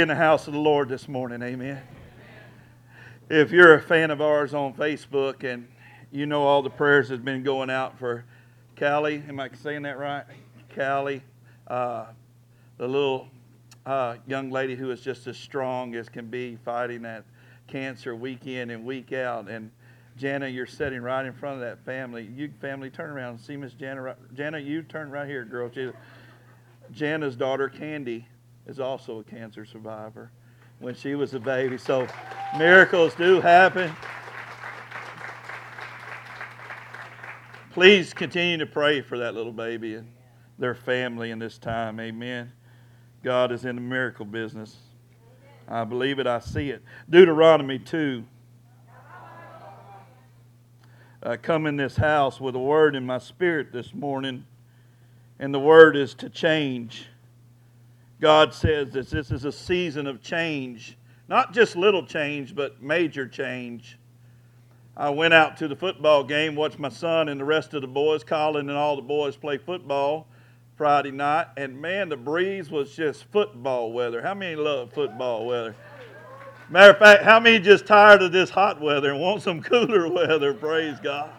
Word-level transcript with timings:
in 0.00 0.08
the 0.08 0.14
house 0.14 0.46
of 0.46 0.52
the 0.52 0.58
Lord 0.58 0.88
this 0.88 1.08
morning. 1.08 1.42
Amen. 1.42 1.80
If 3.28 3.52
you're 3.52 3.74
a 3.74 3.80
fan 3.80 4.10
of 4.10 4.20
ours 4.20 4.52
on 4.52 4.74
Facebook 4.74 5.44
and 5.44 5.68
you 6.10 6.26
know 6.26 6.42
all 6.42 6.62
the 6.62 6.70
prayers 6.70 7.08
that 7.08 7.16
have 7.16 7.24
been 7.24 7.42
going 7.42 7.70
out 7.70 7.98
for 7.98 8.24
Callie, 8.78 9.22
am 9.28 9.38
I 9.38 9.50
saying 9.62 9.82
that 9.82 9.98
right? 9.98 10.24
Callie, 10.74 11.22
uh, 11.68 12.06
the 12.76 12.88
little 12.88 13.28
uh, 13.86 14.16
young 14.26 14.50
lady 14.50 14.74
who 14.74 14.90
is 14.90 15.00
just 15.00 15.26
as 15.26 15.36
strong 15.36 15.94
as 15.94 16.08
can 16.08 16.26
be 16.26 16.56
fighting 16.64 17.02
that 17.02 17.24
cancer 17.66 18.16
week 18.16 18.46
in 18.46 18.70
and 18.70 18.84
week 18.84 19.12
out. 19.12 19.48
And 19.48 19.70
Jana, 20.16 20.48
you're 20.48 20.66
sitting 20.66 21.02
right 21.02 21.24
in 21.24 21.32
front 21.32 21.56
of 21.56 21.60
that 21.60 21.84
family. 21.84 22.28
You 22.34 22.50
family, 22.60 22.90
turn 22.90 23.10
around 23.10 23.30
and 23.30 23.40
see 23.40 23.56
Miss 23.56 23.72
Jana. 23.74 24.16
Jana, 24.34 24.58
you 24.58 24.82
turn 24.82 25.10
right 25.10 25.28
here, 25.28 25.44
girl. 25.44 25.70
Jana's 26.92 27.36
daughter, 27.36 27.68
Candy, 27.68 28.26
is 28.66 28.80
also 28.80 29.20
a 29.20 29.24
cancer 29.24 29.64
survivor 29.64 30.30
when 30.78 30.94
she 30.94 31.14
was 31.14 31.34
a 31.34 31.40
baby. 31.40 31.78
So 31.78 32.06
miracles 32.56 33.14
do 33.14 33.40
happen. 33.40 33.94
Please 37.72 38.14
continue 38.14 38.56
to 38.58 38.66
pray 38.66 39.00
for 39.00 39.18
that 39.18 39.34
little 39.34 39.52
baby 39.52 39.96
and 39.96 40.08
their 40.58 40.74
family 40.74 41.30
in 41.30 41.38
this 41.38 41.58
time. 41.58 41.98
Amen. 41.98 42.52
God 43.22 43.50
is 43.50 43.64
in 43.64 43.74
the 43.74 43.82
miracle 43.82 44.24
business. 44.24 44.76
I 45.66 45.84
believe 45.84 46.18
it, 46.18 46.26
I 46.26 46.38
see 46.38 46.70
it. 46.70 46.82
Deuteronomy 47.08 47.78
2. 47.78 48.24
I 51.22 51.36
come 51.38 51.66
in 51.66 51.76
this 51.76 51.96
house 51.96 52.38
with 52.38 52.54
a 52.54 52.60
word 52.60 52.94
in 52.94 53.06
my 53.06 53.16
spirit 53.16 53.72
this 53.72 53.94
morning, 53.94 54.44
and 55.38 55.54
the 55.54 55.58
word 55.58 55.96
is 55.96 56.12
to 56.16 56.28
change. 56.28 57.06
God 58.24 58.54
says 58.54 58.88
that 58.92 59.10
this 59.10 59.30
is 59.30 59.44
a 59.44 59.52
season 59.52 60.06
of 60.06 60.22
change, 60.22 60.96
not 61.28 61.52
just 61.52 61.76
little 61.76 62.06
change, 62.06 62.54
but 62.54 62.82
major 62.82 63.28
change. 63.28 63.98
I 64.96 65.10
went 65.10 65.34
out 65.34 65.58
to 65.58 65.68
the 65.68 65.76
football 65.76 66.24
game, 66.24 66.56
watched 66.56 66.78
my 66.78 66.88
son 66.88 67.28
and 67.28 67.38
the 67.38 67.44
rest 67.44 67.74
of 67.74 67.82
the 67.82 67.86
boys, 67.86 68.24
Colin 68.24 68.70
and 68.70 68.78
all 68.78 68.96
the 68.96 69.02
boys 69.02 69.36
play 69.36 69.58
football 69.58 70.26
Friday 70.74 71.10
night, 71.10 71.48
and 71.58 71.78
man, 71.78 72.08
the 72.08 72.16
breeze 72.16 72.70
was 72.70 72.96
just 72.96 73.24
football 73.24 73.92
weather. 73.92 74.22
How 74.22 74.32
many 74.32 74.56
love 74.56 74.94
football 74.94 75.44
weather? 75.44 75.76
Matter 76.70 76.92
of 76.92 76.98
fact, 76.98 77.24
how 77.24 77.38
many 77.38 77.58
just 77.58 77.84
tired 77.84 78.22
of 78.22 78.32
this 78.32 78.48
hot 78.48 78.80
weather 78.80 79.10
and 79.10 79.20
want 79.20 79.42
some 79.42 79.62
cooler 79.62 80.08
weather? 80.08 80.54
Praise 80.54 80.98
God. 80.98 81.30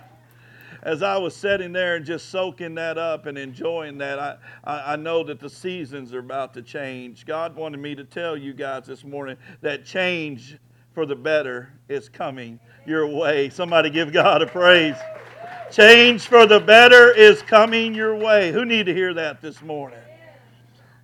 As 0.86 1.02
I 1.02 1.18
was 1.18 1.36
sitting 1.36 1.74
there 1.74 1.96
and 1.96 2.06
just 2.06 2.30
soaking 2.30 2.76
that 2.76 3.00
up 3.00 3.26
and 3.26 3.40
enjoying 3.40 3.98
that, 3.98 4.20
I, 4.20 4.38
I, 4.64 4.94
I 4.94 4.96
know 4.96 5.24
that 5.24 5.40
the 5.40 5.50
seasons 5.50 6.14
are 6.14 6.20
about 6.20 6.54
to 6.54 6.62
change. 6.62 7.26
God 7.26 7.56
wanted 7.56 7.80
me 7.80 7.96
to 7.96 8.04
tell 8.04 8.38
you 8.38 8.54
guys 8.54 8.86
this 8.86 9.04
morning 9.04 9.36
that 9.62 9.84
change 9.84 10.60
for 10.94 11.08
the 11.08 11.16
better 11.16 11.74
is 11.90 12.08
coming 12.08 12.60
your 12.86 13.08
way. 13.08 13.50
Somebody 13.50 13.90
give 13.90 14.14
God 14.14 14.44
a 14.44 14.46
praise. 14.46 14.96
Change 15.72 16.28
for 16.28 16.46
the 16.46 16.60
better 16.60 17.12
is 17.12 17.42
coming 17.42 17.96
your 17.96 18.16
way. 18.16 18.52
Who 18.52 18.64
need 18.64 18.86
to 18.86 18.94
hear 18.94 19.16
that 19.16 19.42
this 19.42 19.64
morning? 19.64 20.00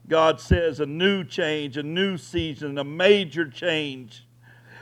God 0.08 0.40
says 0.40 0.80
a 0.80 0.86
new 0.86 1.24
change, 1.24 1.78
a 1.78 1.84
new 1.84 2.18
season, 2.18 2.78
a 2.78 2.84
major 2.84 3.50
change. 3.50 4.28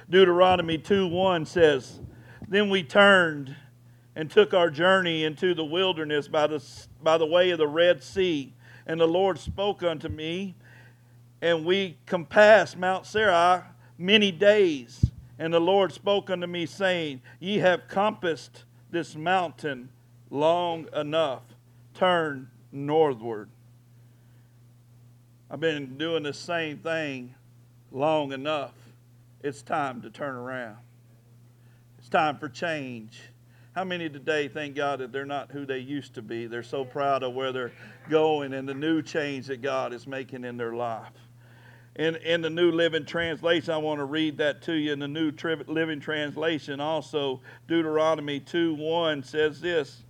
Deuteronomy 0.10 0.78
2 0.78 1.08
1 1.08 1.46
says, 1.46 2.02
Then 2.50 2.70
we 2.70 2.84
turned 2.84 3.56
and 4.20 4.30
took 4.30 4.54
our 4.54 4.70
journey 4.70 5.24
into 5.24 5.54
the 5.54 5.64
wilderness 5.64 6.28
by 6.28 6.46
the, 6.46 6.62
by 7.02 7.18
the 7.18 7.26
way 7.26 7.52
of 7.52 7.58
the 7.58 7.66
Red 7.66 8.04
Sea. 8.04 8.52
And 8.86 9.00
the 9.00 9.08
Lord 9.08 9.40
spoke 9.40 9.82
unto 9.82 10.10
me, 10.10 10.56
and 11.42 11.64
we 11.64 11.98
compassed 12.06 12.76
Mount 12.76 13.06
Seir 13.06 13.64
many 13.98 14.30
days. 14.34 15.10
And 15.38 15.54
the 15.54 15.62
Lord 15.62 15.94
spoke 15.94 16.30
unto 16.30 16.48
me, 16.48 16.66
saying, 16.66 17.22
Ye 17.40 17.60
have 17.60 17.88
compassed 17.88 18.66
this 18.92 19.16
mountain 19.16 19.88
long 20.30 20.90
enough. 20.94 21.44
Turn 21.94 22.50
northward. 22.74 23.48
I've 25.50 25.62
been 25.62 25.98
doing 25.98 26.24
the 26.24 26.34
same 26.34 26.80
thing 26.80 27.36
long 27.90 28.34
enough. 28.34 28.74
It's 29.42 29.62
time 29.62 30.02
to 30.02 30.10
turn 30.10 30.36
around. 30.36 30.76
It's 32.00 32.10
time 32.10 32.38
for 32.38 32.50
change. 32.50 33.22
How 33.76 33.84
many 33.84 34.10
today 34.10 34.48
thank 34.48 34.76
God 34.76 35.00
that 35.00 35.12
they're 35.12 35.28
not 35.28 35.52
who 35.52 35.64
they 35.64 35.78
used 35.78 36.16
to 36.16 36.24
be? 36.24 36.48
They're 36.48 36.64
so 36.64 36.84
proud 36.84 37.22
of 37.22 37.36
where 37.36 37.52
they're 37.52 37.72
going 38.10 38.54
and 38.54 38.68
the 38.68 38.74
new 38.74 39.04
change 39.04 39.46
that 39.46 39.62
God 39.62 39.94
is 39.94 40.08
making 40.08 40.44
in 40.44 40.58
their 40.58 40.74
life. 40.74 41.14
In, 41.96 42.16
in 42.16 42.42
the 42.42 42.50
New 42.50 42.72
Living 42.72 43.06
Translation, 43.06 43.72
I 43.72 43.78
want 43.78 44.00
to 44.00 44.06
read 44.06 44.38
that 44.38 44.64
to 44.64 44.74
you. 44.74 44.92
In 44.92 44.98
the 44.98 45.08
New 45.08 45.32
Tri- 45.32 45.56
Living 45.68 46.00
Translation, 46.00 46.80
also, 46.80 47.42
Deuteronomy 47.68 48.40
2 48.40 48.74
1 48.74 49.22
says 49.22 49.62
this 49.62 50.04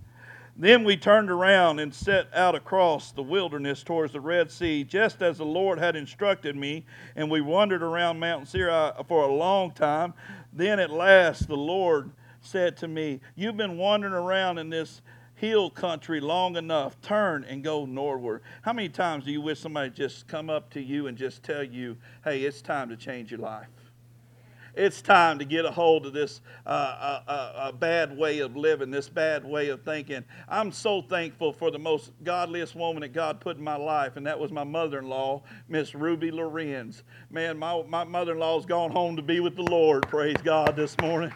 Then 0.56 0.86
we 0.86 0.96
turned 0.96 1.30
around 1.30 1.80
and 1.80 1.94
set 1.94 2.28
out 2.34 2.56
across 2.56 3.12
the 3.12 3.24
wilderness 3.24 3.84
towards 3.84 4.14
the 4.14 4.22
Red 4.22 4.50
Sea, 4.50 4.86
just 4.86 5.22
as 5.22 5.38
the 5.38 5.46
Lord 5.46 5.80
had 5.80 5.98
instructed 5.98 6.56
me, 6.56 6.86
and 7.18 7.30
we 7.30 7.42
wandered 7.42 7.84
around 7.84 8.20
Mount 8.20 8.48
Sinai 8.48 8.92
for 9.06 9.24
a 9.24 9.34
long 9.34 9.72
time. 9.72 10.14
Then 10.54 10.80
at 10.80 10.92
last 10.92 11.50
the 11.50 11.58
Lord 11.58 12.12
said 12.42 12.78
to 12.78 12.88
me, 12.88 13.20
You've 13.36 13.58
been 13.58 13.78
wandering 13.78 14.14
around 14.14 14.58
in 14.58 14.70
this 14.70 15.02
hill 15.40 15.70
country 15.70 16.20
long 16.20 16.58
enough. 16.58 17.00
Turn 17.02 17.46
and 17.46 17.64
go 17.64 17.86
northward. 17.86 18.42
How 18.62 18.74
many 18.74 18.90
times 18.90 19.26
do 19.26 19.32
you 19.32 19.42
wish 19.42 19.60
somebody 19.60 19.90
just 19.90 20.28
come 20.28 20.50
up 20.50 20.70
to 20.72 20.82
you 20.82 21.08
and 21.08 21.18
just 21.18 21.44
tell 21.44 21.64
you, 21.64 21.98
hey, 22.24 22.42
it's 22.42 22.62
time 22.62 22.90
to 22.90 22.98
change 22.98 23.32
your 23.32 23.40
life? 23.40 23.68
It's 24.76 25.02
time 25.02 25.40
to 25.40 25.46
get 25.46 25.66
a 25.66 25.72
hold 25.72 26.06
of 26.06 26.14
this 26.14 26.42
uh, 26.66 26.70
uh, 26.70 27.22
uh, 27.32 27.72
bad 27.72 28.16
way 28.16 28.40
of 28.40 28.56
living, 28.56 28.92
this 28.92 29.10
bad 29.10 29.44
way 29.44 29.70
of 29.70 29.82
thinking. 29.84 30.24
I'm 30.48 30.72
so 30.72 31.02
thankful 31.02 31.52
for 31.52 31.72
the 31.72 31.80
most 31.80 32.12
godliest 32.24 32.76
woman 32.76 33.02
that 33.02 33.14
God 33.14 33.40
put 33.42 33.58
in 33.58 33.64
my 33.64 33.76
life, 33.76 34.16
and 34.16 34.26
that 34.28 34.40
was 34.40 34.52
my 34.52 34.64
mother 34.64 35.00
in 35.00 35.10
law, 35.10 35.42
Miss 35.68 35.96
Ruby 35.96 36.32
Lorenz. 36.32 37.04
Man, 37.30 37.58
my, 37.58 37.82
my 37.88 38.04
mother 38.04 38.34
in 38.34 38.40
law's 38.40 38.66
gone 38.66 38.92
home 38.92 39.16
to 39.16 39.22
be 39.22 39.40
with 39.40 39.56
the 39.56 39.64
Lord, 39.64 40.08
praise 40.08 40.38
God, 40.44 40.76
this 40.76 40.96
morning. 41.02 41.32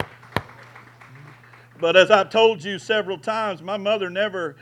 But 1.84 1.98
as 1.98 2.10
I've 2.12 2.30
told 2.30 2.64
you 2.64 2.80
several 2.80 3.18
times, 3.18 3.62
my 3.62 3.76
mother 3.76 4.10
never, 4.10 4.56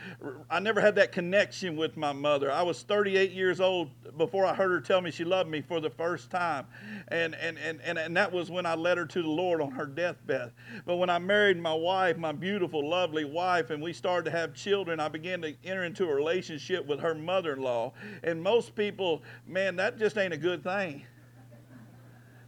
I 0.50 0.58
never 0.58 0.80
had 0.80 0.96
that 0.96 1.12
connection 1.12 1.76
with 1.76 1.96
my 1.96 2.12
mother. 2.12 2.50
I 2.50 2.62
was 2.62 2.82
38 2.82 3.30
years 3.30 3.60
old 3.60 3.90
before 4.18 4.44
I 4.44 4.52
heard 4.54 4.72
her 4.72 4.80
tell 4.80 5.00
me 5.00 5.12
she 5.12 5.22
loved 5.22 5.48
me 5.48 5.60
for 5.60 5.80
the 5.80 5.88
first 5.88 6.32
time. 6.32 6.66
And, 7.06 7.36
and, 7.36 7.58
and, 7.58 7.80
and, 7.82 7.96
and 7.96 8.16
that 8.16 8.32
was 8.32 8.50
when 8.50 8.66
I 8.66 8.74
led 8.74 8.98
her 8.98 9.06
to 9.06 9.22
the 9.22 9.28
Lord 9.28 9.60
on 9.60 9.70
her 9.70 9.86
deathbed. 9.86 10.50
But 10.84 10.96
when 10.96 11.10
I 11.10 11.20
married 11.20 11.60
my 11.60 11.72
wife, 11.72 12.16
my 12.16 12.32
beautiful, 12.32 12.90
lovely 12.90 13.24
wife, 13.24 13.70
and 13.70 13.80
we 13.80 13.92
started 13.92 14.24
to 14.24 14.36
have 14.36 14.52
children, 14.52 14.98
I 14.98 15.06
began 15.06 15.40
to 15.42 15.54
enter 15.62 15.84
into 15.84 16.08
a 16.08 16.12
relationship 16.12 16.84
with 16.88 16.98
her 16.98 17.14
mother 17.14 17.52
in 17.52 17.60
law. 17.60 17.92
And 18.24 18.42
most 18.42 18.74
people, 18.74 19.22
man, 19.46 19.76
that 19.76 19.96
just 19.96 20.18
ain't 20.18 20.34
a 20.34 20.36
good 20.36 20.64
thing. 20.64 21.06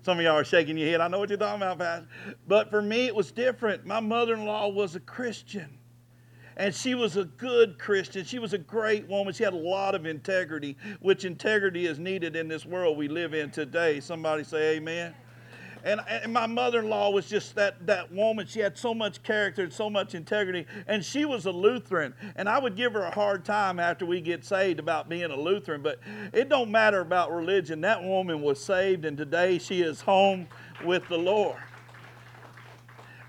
Some 0.05 0.19
of 0.19 0.25
y'all 0.25 0.37
are 0.37 0.45
shaking 0.45 0.77
your 0.77 0.91
head. 0.91 1.01
I 1.01 1.09
know 1.09 1.19
what 1.19 1.31
you're 1.31 1.39
talking 1.39 1.63
about, 1.63 1.79
Pastor. 1.79 2.07
But 2.47 2.69
for 2.69 2.83
me, 2.83 3.07
it 3.07 3.15
was 3.15 3.33
different. 3.33 3.87
My 3.87 4.01
mother 4.01 4.35
in 4.35 4.45
law 4.45 4.69
was 4.69 4.95
a 4.97 5.01
Christian. 5.01 5.79
And 6.59 6.75
she 6.75 6.95
was 6.95 7.17
a 7.17 7.25
good 7.25 7.79
Christian. 7.79 8.23
She 8.27 8.39
was 8.39 8.53
a 8.53 8.59
great 8.59 9.09
woman. 9.09 9.33
She 9.33 9.45
had 9.45 9.55
a 9.55 9.57
lot 9.57 9.95
of 9.95 10.05
integrity, 10.05 10.77
which 11.01 11.25
integrity 11.25 11.87
is 11.87 11.99
needed 11.99 12.37
in 12.37 12.49
this 12.49 12.67
world 12.67 12.99
we 12.99 13.09
live 13.09 13.33
in 13.33 13.51
today. 13.51 13.99
Somebody 13.99 14.45
say 14.45 14.77
amen. 14.77 15.15
And, 15.85 16.01
and 16.09 16.33
my 16.33 16.47
mother-in-law 16.47 17.11
was 17.11 17.29
just 17.29 17.55
that, 17.57 17.87
that 17.87 18.11
woman. 18.11 18.47
She 18.47 18.61
had 18.61 18.79
so 18.79 18.95
much 18.95 19.23
character 19.23 19.65
and 19.65 19.73
so 19.73 19.91
much 19.91 20.15
integrity. 20.15 20.67
And 20.87 21.05
she 21.05 21.27
was 21.27 21.45
a 21.45 21.51
Lutheran. 21.51 22.15
And 22.37 22.49
I 22.49 22.59
would 22.59 22.75
give 22.75 22.95
her 22.95 23.03
a 23.03 23.11
hard 23.11 23.45
time 23.45 23.79
after 23.79 24.07
we 24.07 24.23
get 24.23 24.47
saved 24.47 24.81
about 24.81 25.11
being 25.11 25.31
a 25.31 25.37
Lutheran. 25.37 25.83
But 25.83 26.01
it 26.33 26.49
don't 26.49 26.71
matter 26.71 27.01
about 27.01 27.31
religion. 27.33 27.83
That 27.83 28.03
woman 28.03 28.41
was 28.41 28.65
saved, 28.65 29.05
and 29.05 29.19
today 29.19 29.59
she 29.59 29.83
is 29.83 30.01
home 30.01 30.49
with 30.83 31.07
the 31.09 31.19
Lord. 31.19 31.59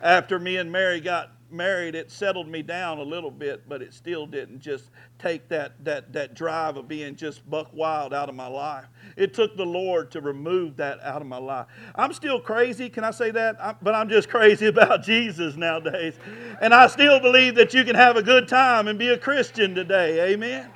After 0.02 0.40
me 0.40 0.56
and 0.56 0.72
Mary 0.72 1.02
got 1.02 1.35
married, 1.52 1.96
it 1.96 2.12
settled 2.12 2.48
me 2.48 2.62
down 2.62 3.00
a 3.00 3.04
little 3.04 3.32
bit, 3.32 3.68
but 3.68 3.82
it 3.82 3.94
still 3.94 4.26
didn't 4.26 4.60
just 4.60 4.90
take 5.20 5.48
that, 5.50 5.84
that, 5.84 6.14
that 6.14 6.34
drive 6.34 6.78
of 6.78 6.88
being 6.88 7.16
just 7.16 7.50
buck 7.50 7.70
wild 7.74 8.14
out 8.14 8.30
of 8.30 8.36
my 8.36 8.48
life. 8.48 8.86
It 9.18 9.34
took 9.34 9.56
the 9.58 9.66
Lord 9.66 10.12
to 10.12 10.22
remove 10.22 10.78
that 10.78 11.00
out 11.02 11.22
of 11.22 11.28
my 11.28 11.38
life. 11.38 11.68
I'm 11.96 12.14
still 12.14 12.40
crazy, 12.40 12.90
can 12.90 13.04
I 13.04 13.12
say 13.12 13.32
that? 13.32 13.62
i 13.62 13.74
but 13.82 13.96
I'm 13.96 14.10
just 14.10 14.30
crazy 14.36 14.68
about 14.68 15.04
Jesus 15.04 15.56
nowadays. 15.56 16.16
And 16.62 16.74
I 16.74 16.88
still 16.88 17.20
believe 17.20 17.56
that 17.56 17.74
you 17.74 17.84
can 17.84 17.96
have 17.96 18.18
a 18.18 18.24
good 18.24 18.48
time 18.48 18.88
and 18.88 19.00
be 19.00 19.10
a 19.10 19.18
Christian 19.18 19.76
today. 19.76 20.34
Amen. 20.34 20.70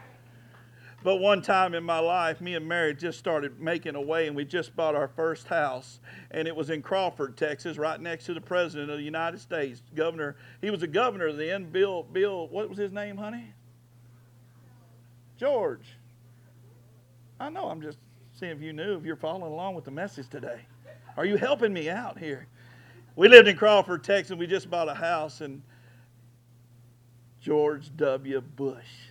But 1.01 1.17
one 1.17 1.41
time 1.41 1.73
in 1.73 1.83
my 1.83 1.99
life, 1.99 2.41
me 2.41 2.55
and 2.55 2.67
Mary 2.67 2.93
just 2.93 3.17
started 3.19 3.59
making 3.61 3.95
a 3.95 4.01
way, 4.01 4.27
and 4.27 4.35
we 4.35 4.43
just 4.43 4.75
bought 4.75 4.95
our 4.95 5.07
first 5.07 5.47
house, 5.47 5.99
and 6.31 6.45
it 6.45 6.55
was 6.55 6.69
in 6.69 6.81
Crawford, 6.81 7.37
Texas, 7.37 7.77
right 7.77 7.99
next 7.99 8.25
to 8.25 8.33
the 8.33 8.41
President 8.41 8.89
of 8.89 8.97
the 8.97 9.03
United 9.03 9.39
States, 9.39 9.81
Governor. 9.95 10.35
He 10.59 10.69
was 10.69 10.83
a 10.83 10.87
governor 10.87 11.31
then. 11.31 11.71
Bill, 11.71 12.03
Bill, 12.03 12.49
what 12.49 12.67
was 12.67 12.77
his 12.77 12.91
name, 12.91 13.15
honey? 13.15 13.53
George. 15.37 15.95
I 17.39 17.49
know. 17.49 17.69
I'm 17.69 17.81
just 17.81 17.97
seeing 18.37 18.51
if 18.51 18.61
you 18.61 18.73
knew 18.73 18.97
if 18.97 19.05
you're 19.05 19.15
following 19.15 19.53
along 19.53 19.75
with 19.75 19.85
the 19.85 19.91
message 19.91 20.27
today. 20.27 20.59
Are 21.15 21.23
you 21.23 21.37
helping 21.37 21.71
me 21.71 21.89
out 21.89 22.19
here? 22.19 22.47
We 23.15 23.29
lived 23.29 23.47
in 23.47 23.55
Crawford, 23.55 24.03
Texas. 24.03 24.31
And 24.31 24.39
we 24.39 24.47
just 24.47 24.69
bought 24.69 24.89
a 24.89 24.93
house, 24.93 25.39
and 25.39 25.61
George 27.39 27.95
W. 27.95 28.41
Bush 28.41 29.08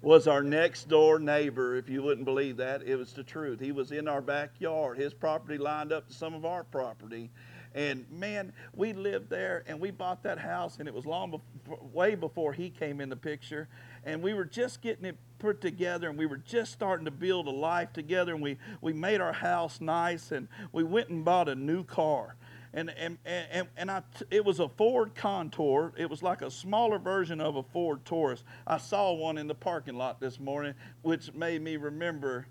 was 0.00 0.28
our 0.28 0.42
next 0.42 0.88
door 0.88 1.18
neighbor, 1.18 1.76
if 1.76 1.88
you 1.88 2.02
wouldn't 2.02 2.24
believe 2.24 2.56
that. 2.58 2.82
It 2.82 2.96
was 2.96 3.12
the 3.12 3.24
truth. 3.24 3.58
He 3.60 3.72
was 3.72 3.90
in 3.90 4.06
our 4.06 4.20
backyard. 4.20 4.98
His 4.98 5.12
property 5.12 5.58
lined 5.58 5.92
up 5.92 6.06
to 6.08 6.14
some 6.14 6.34
of 6.34 6.44
our 6.44 6.62
property. 6.64 7.30
And 7.74 8.06
man, 8.10 8.52
we 8.74 8.92
lived 8.92 9.28
there 9.28 9.62
and 9.66 9.78
we 9.78 9.90
bought 9.90 10.22
that 10.22 10.38
house, 10.38 10.78
and 10.78 10.88
it 10.88 10.94
was 10.94 11.04
long 11.04 11.30
before, 11.30 11.78
way 11.92 12.14
before 12.14 12.52
he 12.52 12.70
came 12.70 13.00
in 13.00 13.08
the 13.08 13.16
picture. 13.16 13.68
And 14.04 14.22
we 14.22 14.34
were 14.34 14.44
just 14.44 14.80
getting 14.80 15.04
it 15.04 15.16
put 15.38 15.60
together, 15.60 16.08
and 16.08 16.18
we 16.18 16.26
were 16.26 16.38
just 16.38 16.72
starting 16.72 17.04
to 17.04 17.10
build 17.10 17.46
a 17.46 17.50
life 17.50 17.92
together. 17.92 18.34
And 18.34 18.42
we, 18.42 18.56
we 18.80 18.92
made 18.92 19.20
our 19.20 19.32
house 19.32 19.80
nice, 19.80 20.32
and 20.32 20.48
we 20.72 20.82
went 20.84 21.08
and 21.08 21.24
bought 21.24 21.48
a 21.48 21.54
new 21.54 21.84
car. 21.84 22.36
And 22.74 22.90
and 22.90 23.18
and, 23.24 23.68
and 23.76 23.90
I 23.90 24.02
it 24.30 24.44
was 24.44 24.60
a 24.60 24.68
Ford 24.68 25.14
Contour. 25.14 25.92
It 25.96 26.08
was 26.08 26.22
like 26.22 26.42
a 26.42 26.50
smaller 26.50 26.98
version 26.98 27.40
of 27.40 27.56
a 27.56 27.62
Ford 27.62 28.04
Taurus. 28.04 28.44
I 28.66 28.78
saw 28.78 29.12
one 29.12 29.38
in 29.38 29.46
the 29.46 29.54
parking 29.54 29.96
lot 29.96 30.20
this 30.20 30.38
morning, 30.38 30.74
which 31.02 31.32
made 31.34 31.62
me 31.62 31.76
remember 31.76 32.46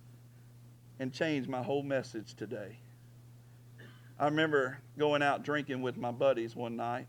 and 0.99 1.13
change 1.13 1.47
my 1.47 1.61
whole 1.61 1.83
message 1.83 2.33
today. 2.33 2.77
I 4.19 4.25
remember 4.25 4.79
going 4.97 5.21
out 5.21 5.43
drinking 5.43 5.81
with 5.81 5.95
my 5.95 6.11
buddies 6.11 6.55
one 6.55 6.75
night, 6.75 7.07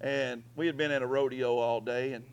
and 0.00 0.42
we 0.56 0.66
had 0.66 0.76
been 0.76 0.90
at 0.90 1.02
a 1.02 1.06
rodeo 1.06 1.58
all 1.58 1.80
day, 1.80 2.14
and 2.14 2.24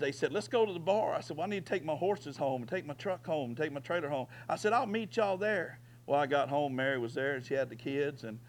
they 0.00 0.10
said, 0.10 0.32
Let's 0.32 0.48
go 0.48 0.66
to 0.66 0.72
the 0.72 0.80
bar. 0.80 1.14
I 1.14 1.20
said, 1.20 1.36
Well, 1.36 1.46
I 1.46 1.50
need 1.50 1.64
to 1.64 1.72
take 1.72 1.84
my 1.84 1.94
horses 1.94 2.36
home, 2.36 2.64
take 2.64 2.86
my 2.86 2.94
truck 2.94 3.24
home, 3.24 3.54
take 3.54 3.70
my 3.70 3.80
trailer 3.80 4.08
home. 4.08 4.26
I 4.48 4.56
said, 4.56 4.72
I'll 4.72 4.86
meet 4.86 5.16
y'all 5.16 5.36
there. 5.36 5.78
Well, 6.06 6.18
I 6.18 6.26
got 6.26 6.48
home, 6.48 6.74
Mary 6.74 6.98
was 6.98 7.14
there, 7.14 7.34
and 7.34 7.44
she 7.44 7.54
had 7.54 7.68
the 7.68 7.76
kids, 7.76 8.24
and 8.24 8.40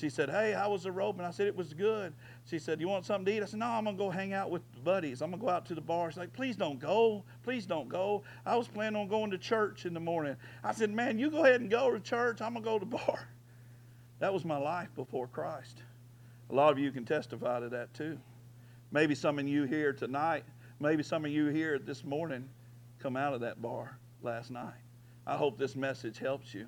she 0.00 0.08
said, 0.08 0.30
Hey, 0.30 0.52
how 0.52 0.70
was 0.70 0.84
the 0.84 0.92
rope? 0.92 1.18
And 1.18 1.26
I 1.26 1.30
said, 1.30 1.46
It 1.46 1.54
was 1.54 1.74
good. 1.74 2.12
She 2.46 2.58
said, 2.58 2.80
You 2.80 2.88
want 2.88 3.04
something 3.04 3.26
to 3.26 3.32
eat? 3.32 3.42
I 3.42 3.46
said, 3.46 3.60
No, 3.60 3.66
I'm 3.66 3.84
going 3.84 3.96
to 3.96 4.02
go 4.02 4.10
hang 4.10 4.32
out 4.32 4.50
with 4.50 4.62
buddies. 4.82 5.20
I'm 5.20 5.30
going 5.30 5.40
to 5.40 5.46
go 5.46 5.50
out 5.52 5.66
to 5.66 5.74
the 5.74 5.80
bar. 5.80 6.10
She's 6.10 6.18
like, 6.18 6.32
Please 6.32 6.56
don't 6.56 6.80
go. 6.80 7.22
Please 7.42 7.66
don't 7.66 7.88
go. 7.88 8.22
I 8.46 8.56
was 8.56 8.66
planning 8.66 9.00
on 9.00 9.08
going 9.08 9.30
to 9.30 9.38
church 9.38 9.84
in 9.84 9.94
the 9.94 10.00
morning. 10.00 10.36
I 10.64 10.72
said, 10.72 10.90
Man, 10.90 11.18
you 11.18 11.30
go 11.30 11.44
ahead 11.44 11.60
and 11.60 11.70
go 11.70 11.90
to 11.90 12.00
church. 12.00 12.40
I'm 12.40 12.54
going 12.54 12.64
to 12.64 12.70
go 12.70 12.78
to 12.78 12.84
the 12.84 12.96
bar. 13.06 13.28
That 14.20 14.32
was 14.32 14.44
my 14.44 14.58
life 14.58 14.88
before 14.96 15.26
Christ. 15.26 15.82
A 16.50 16.54
lot 16.54 16.72
of 16.72 16.78
you 16.78 16.90
can 16.90 17.04
testify 17.04 17.60
to 17.60 17.68
that 17.68 17.92
too. 17.94 18.18
Maybe 18.90 19.14
some 19.14 19.38
of 19.38 19.46
you 19.46 19.64
here 19.64 19.92
tonight, 19.92 20.44
maybe 20.80 21.02
some 21.02 21.24
of 21.24 21.30
you 21.30 21.46
here 21.46 21.78
this 21.78 22.04
morning 22.04 22.48
come 22.98 23.16
out 23.16 23.34
of 23.34 23.40
that 23.40 23.62
bar 23.62 23.98
last 24.22 24.50
night. 24.50 24.74
I 25.26 25.36
hope 25.36 25.58
this 25.58 25.76
message 25.76 26.18
helps 26.18 26.52
you. 26.52 26.66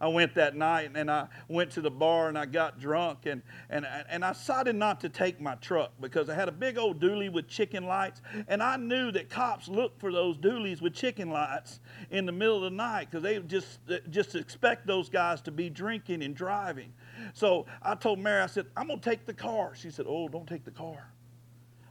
I 0.00 0.08
went 0.08 0.34
that 0.34 0.54
night 0.54 0.90
and 0.94 1.10
I 1.10 1.28
went 1.48 1.70
to 1.72 1.80
the 1.80 1.90
bar 1.90 2.28
and 2.28 2.36
I 2.36 2.44
got 2.44 2.78
drunk 2.78 3.24
and, 3.24 3.42
and, 3.70 3.86
and 4.10 4.24
I 4.24 4.32
decided 4.34 4.76
not 4.76 5.00
to 5.00 5.08
take 5.08 5.40
my 5.40 5.54
truck 5.56 5.92
because 6.00 6.28
I 6.28 6.34
had 6.34 6.48
a 6.48 6.52
big 6.52 6.76
old 6.76 7.00
dually 7.00 7.32
with 7.32 7.48
chicken 7.48 7.86
lights 7.86 8.20
and 8.48 8.62
I 8.62 8.76
knew 8.76 9.10
that 9.12 9.30
cops 9.30 9.68
look 9.68 9.98
for 9.98 10.12
those 10.12 10.36
dualies 10.36 10.82
with 10.82 10.92
chicken 10.92 11.30
lights 11.30 11.80
in 12.10 12.26
the 12.26 12.32
middle 12.32 12.56
of 12.56 12.62
the 12.64 12.70
night 12.70 13.08
because 13.10 13.22
they 13.22 13.38
just, 13.40 13.78
just 14.10 14.34
expect 14.34 14.86
those 14.86 15.08
guys 15.08 15.40
to 15.42 15.50
be 15.50 15.70
drinking 15.70 16.22
and 16.22 16.34
driving. 16.34 16.92
So 17.32 17.64
I 17.82 17.94
told 17.94 18.18
Mary, 18.18 18.42
I 18.42 18.46
said, 18.46 18.66
I'm 18.76 18.88
going 18.88 19.00
to 19.00 19.10
take 19.10 19.24
the 19.24 19.34
car. 19.34 19.74
She 19.74 19.90
said, 19.90 20.04
Oh, 20.06 20.28
don't 20.28 20.46
take 20.46 20.64
the 20.64 20.70
car. 20.70 21.10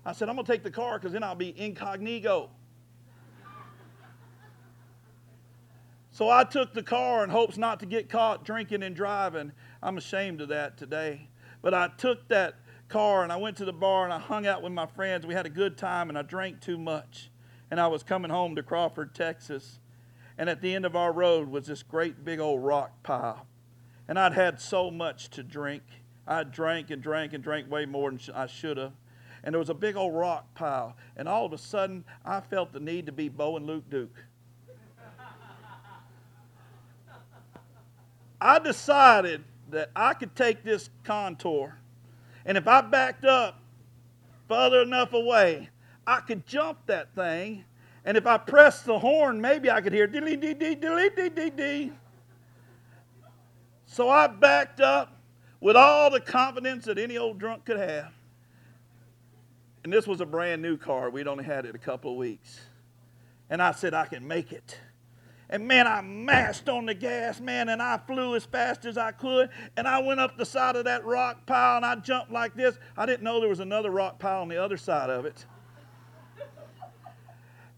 I 0.06 0.12
said, 0.12 0.30
I'm 0.30 0.36
going 0.36 0.46
to 0.46 0.52
take 0.52 0.64
the 0.64 0.70
car 0.70 1.00
because 1.00 1.14
then 1.14 1.24
I'll 1.24 1.34
be 1.34 1.60
incognito. 1.60 2.52
So 6.16 6.30
I 6.30 6.46
took 6.46 6.74
the 6.74 6.82
car 6.82 7.26
in 7.26 7.30
hopes 7.30 7.58
not 7.58 7.82
to 7.82 7.86
get 7.86 8.08
caught 8.08 8.46
drinking 8.46 8.84
and 8.84 8.96
driving. 8.96 9.52
I'm 9.84 9.98
ashamed 9.98 10.40
of 10.40 10.48
that 10.48 10.78
today. 10.78 11.28
But 11.62 11.74
I 11.74 11.90
took 11.90 12.30
that 12.30 12.56
car 12.88 13.24
and 13.24 13.34
I 13.34 13.36
went 13.36 13.58
to 13.58 13.66
the 13.66 13.74
bar 13.74 14.06
and 14.06 14.14
I 14.14 14.20
hung 14.20 14.48
out 14.48 14.64
with 14.64 14.72
my 14.72 14.86
friends. 14.86 15.28
We 15.28 15.34
had 15.34 15.46
a 15.46 15.50
good 15.50 15.78
time 15.78 16.08
and 16.08 16.18
I 16.18 16.22
drank 16.22 16.62
too 16.62 16.78
much. 16.78 17.32
And 17.70 17.82
I 17.82 17.88
was 17.88 18.02
coming 18.02 18.32
home 18.32 18.56
to 18.56 18.64
Crawford, 18.64 19.14
Texas. 19.14 19.80
And 20.38 20.50
at 20.50 20.62
the 20.62 20.74
end 20.74 20.86
of 20.86 20.96
our 20.96 21.12
road 21.12 21.50
was 21.50 21.68
this 21.68 21.84
great 21.84 22.24
big 22.24 22.40
old 22.40 22.64
rock 22.64 23.04
pile. 23.04 23.46
And 24.08 24.18
I'd 24.18 24.32
had 24.32 24.62
so 24.62 24.90
much 24.90 25.30
to 25.32 25.44
drink. 25.44 25.84
I 26.26 26.44
drank 26.44 26.92
and 26.92 27.04
drank 27.04 27.34
and 27.34 27.44
drank 27.44 27.70
way 27.70 27.86
more 27.86 28.10
than 28.10 28.22
I 28.34 28.48
should 28.48 28.78
have. 28.78 28.94
And 29.44 29.54
there 29.54 29.60
was 29.60 29.70
a 29.70 29.74
big 29.74 29.98
old 29.98 30.14
rock 30.14 30.56
pile. 30.56 30.96
And 31.18 31.28
all 31.28 31.46
of 31.46 31.52
a 31.52 31.58
sudden, 31.58 32.06
I 32.24 32.40
felt 32.40 32.72
the 32.72 32.80
need 32.80 33.06
to 33.08 33.12
be 33.12 33.28
Bo 33.28 33.58
and 33.58 33.68
Luke 33.68 33.90
Duke. 33.90 34.16
I 38.46 38.60
decided 38.60 39.44
that 39.72 39.90
I 39.96 40.14
could 40.14 40.36
take 40.36 40.64
this 40.64 40.92
contour, 41.04 41.80
and 42.46 42.60
if 42.60 42.68
I 42.68 42.82
backed 42.82 43.26
up 43.26 43.60
further 44.48 44.84
enough 44.84 45.14
away, 45.14 45.72
I 46.06 46.20
could 46.20 46.46
jump 46.46 46.78
that 46.86 47.16
thing. 47.16 47.66
And 48.06 48.16
if 48.16 48.28
I 48.28 48.38
pressed 48.38 48.86
the 48.86 49.00
horn, 49.00 49.42
maybe 49.42 49.72
I 49.72 49.82
could 49.82 49.94
hear 49.94 50.06
dilly 50.06 50.38
dee 50.38 50.54
dee 50.54 50.76
dilly 50.76 51.10
dee 51.10 51.30
dee 51.30 51.50
dee. 51.50 51.92
So 53.88 54.10
I 54.10 54.28
backed 54.28 54.80
up 54.80 55.20
with 55.60 55.76
all 55.76 56.12
the 56.12 56.22
confidence 56.22 56.86
that 56.86 57.00
any 57.00 57.18
old 57.18 57.40
drunk 57.40 57.66
could 57.66 57.78
have. 57.78 58.14
And 59.84 59.92
this 59.92 60.06
was 60.06 60.22
a 60.22 60.26
brand 60.26 60.62
new 60.62 60.78
car. 60.78 61.10
We'd 61.10 61.28
only 61.28 61.46
had 61.46 61.66
it 61.66 61.74
a 61.74 61.80
couple 61.80 62.12
of 62.12 62.18
weeks. 62.18 62.62
And 63.50 63.60
I 63.60 63.72
said, 63.72 63.96
I 63.96 64.06
can 64.06 64.28
make 64.28 64.52
it. 64.52 64.80
And 65.50 65.68
man, 65.68 65.86
I 65.86 66.02
mashed 66.02 66.70
on 66.70 66.88
the 66.88 66.94
gas, 66.94 67.40
man, 67.40 67.70
and 67.70 67.82
I 67.82 68.00
flew 68.08 68.36
as 68.36 68.46
fast 68.46 68.86
as 68.86 68.98
I 68.98 69.12
could. 69.12 69.50
And 69.78 69.88
I 69.88 70.00
went 70.00 70.20
up 70.20 70.38
the 70.38 70.46
side 70.46 70.76
of 70.76 70.86
that 70.86 71.06
rock 71.06 71.46
pile 71.46 71.78
and 71.78 71.86
I 71.86 71.96
jumped 71.96 72.32
like 72.32 72.56
this. 72.56 72.78
I 72.98 73.06
didn't 73.06 73.24
know 73.24 73.40
there 73.40 73.50
was 73.50 73.60
another 73.60 73.92
rock 73.92 74.18
pile 74.20 74.42
on 74.42 74.50
the 74.50 74.62
other 74.62 74.78
side 74.78 75.10
of 75.10 75.26
it. 75.26 75.46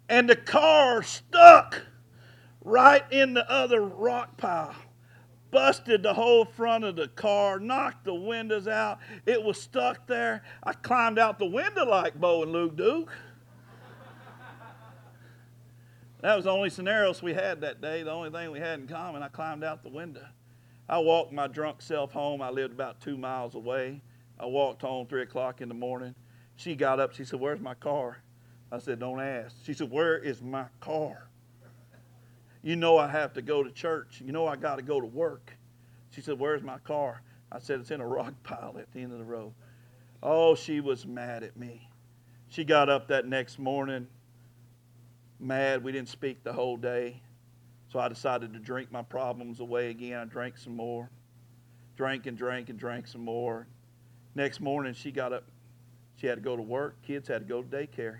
And 0.10 0.30
the 0.30 0.36
car 0.38 1.04
stuck 1.04 1.82
right 2.62 3.04
in 3.12 3.34
the 3.34 3.50
other 3.52 3.82
rock 3.82 4.38
pile. 4.38 4.76
Busted 5.52 6.04
the 6.04 6.14
whole 6.14 6.44
front 6.46 6.84
of 6.84 6.98
the 6.98 7.08
car, 7.08 7.60
knocked 7.60 8.04
the 8.04 8.14
windows 8.14 8.68
out. 8.68 9.00
It 9.26 9.42
was 9.42 9.60
stuck 9.60 10.06
there. 10.06 10.44
I 10.64 10.74
climbed 10.74 11.20
out 11.20 11.40
the 11.40 11.46
window 11.46 11.86
like 11.86 12.16
Bo 12.16 12.44
and 12.44 12.52
Luke 12.52 12.76
Duke. 12.76 13.10
That 16.22 16.36
was 16.36 16.46
the 16.46 16.52
only 16.52 16.70
scenarios 16.70 17.22
we 17.22 17.34
had 17.34 17.62
that 17.62 17.80
day, 17.80 18.02
the 18.02 18.12
only 18.12 18.32
thing 18.32 18.50
we 18.52 18.60
had 18.60 18.80
in 18.80 18.88
common. 18.88 19.22
I 19.22 19.28
climbed 19.28 19.64
out 19.64 19.84
the 19.84 19.90
window. 19.90 20.26
I 20.90 20.98
walked 21.00 21.32
my 21.32 21.48
drunk 21.48 21.82
self 21.82 22.12
home. 22.12 22.42
I 22.42 22.50
lived 22.50 22.74
about 22.74 23.02
two 23.02 23.18
miles 23.18 23.56
away. 23.56 24.02
I 24.40 24.46
walked 24.46 24.82
home 24.82 25.06
three 25.06 25.22
o'clock 25.22 25.62
in 25.62 25.68
the 25.68 25.76
morning. 25.76 26.16
She 26.56 26.76
got 26.76 27.00
up. 27.00 27.14
She 27.14 27.24
said, 27.24 27.40
Where's 27.40 27.60
my 27.60 27.76
car? 27.76 28.18
I 28.72 28.80
said, 28.80 29.00
Don't 29.00 29.20
ask. 29.20 29.56
She 29.64 29.74
said, 29.74 29.92
Where 29.92 30.18
is 30.18 30.42
my 30.42 30.66
car? 30.80 31.30
You 32.64 32.76
know 32.76 32.98
I 32.98 33.08
have 33.08 33.34
to 33.34 33.42
go 33.42 33.64
to 33.64 33.72
church. 33.72 34.22
You 34.26 34.32
know 34.32 34.48
I 34.48 34.56
got 34.56 34.78
to 34.78 34.82
go 34.82 35.00
to 35.00 35.06
work. 35.06 35.56
She 36.10 36.22
said, 36.22 36.40
Where's 36.40 36.64
my 36.64 36.80
car? 36.80 37.22
I 37.52 37.60
said, 37.60 37.80
It's 37.80 37.92
in 37.92 38.02
a 38.02 38.08
rock 38.08 38.34
pile 38.44 38.76
at 38.80 38.92
the 38.92 39.02
end 39.02 39.12
of 39.12 39.20
the 39.20 39.26
road. 39.26 39.54
Oh, 40.24 40.56
she 40.56 40.80
was 40.80 41.06
mad 41.06 41.44
at 41.44 41.56
me. 41.58 41.88
She 42.50 42.64
got 42.64 42.90
up 42.90 43.10
that 43.10 43.28
next 43.28 43.60
morning 43.60 44.08
mad. 45.40 45.84
We 45.84 45.92
didn't 45.92 46.10
speak 46.10 46.44
the 46.44 46.54
whole 46.54 46.78
day. 46.78 47.22
So 47.92 48.00
I 48.00 48.10
decided 48.10 48.54
to 48.54 48.60
drink 48.60 48.92
my 48.92 49.02
problems 49.02 49.60
away 49.60 49.90
again. 49.90 50.20
I 50.20 50.26
drank 50.26 50.58
some 50.58 50.76
more. 50.76 51.10
Drank 51.96 52.26
and 52.28 52.38
drank 52.38 52.70
and 52.70 52.78
drank 52.78 53.08
some 53.08 53.24
more. 53.24 53.68
Next 54.36 54.60
morning, 54.60 54.94
she 54.94 55.12
got 55.12 55.34
up. 55.34 55.46
She 56.18 56.28
had 56.28 56.36
to 56.36 56.42
go 56.42 56.56
to 56.56 56.62
work. 56.62 57.02
Kids 57.02 57.28
had 57.28 57.40
to 57.42 57.46
go 57.48 57.62
to 57.62 57.68
daycare. 57.68 58.18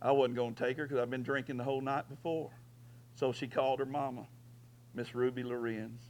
I 0.00 0.10
wasn't 0.10 0.34
going 0.34 0.54
to 0.54 0.64
take 0.64 0.76
her 0.78 0.84
because 0.84 1.00
I've 1.00 1.10
been 1.10 1.22
drinking 1.22 1.58
the 1.58 1.64
whole 1.64 1.80
night 1.80 2.08
before. 2.08 2.50
So 3.14 3.32
she 3.32 3.46
called 3.46 3.78
her 3.78 3.86
mama, 3.86 4.26
Miss 4.94 5.14
Ruby 5.14 5.44
Lorenz, 5.44 6.02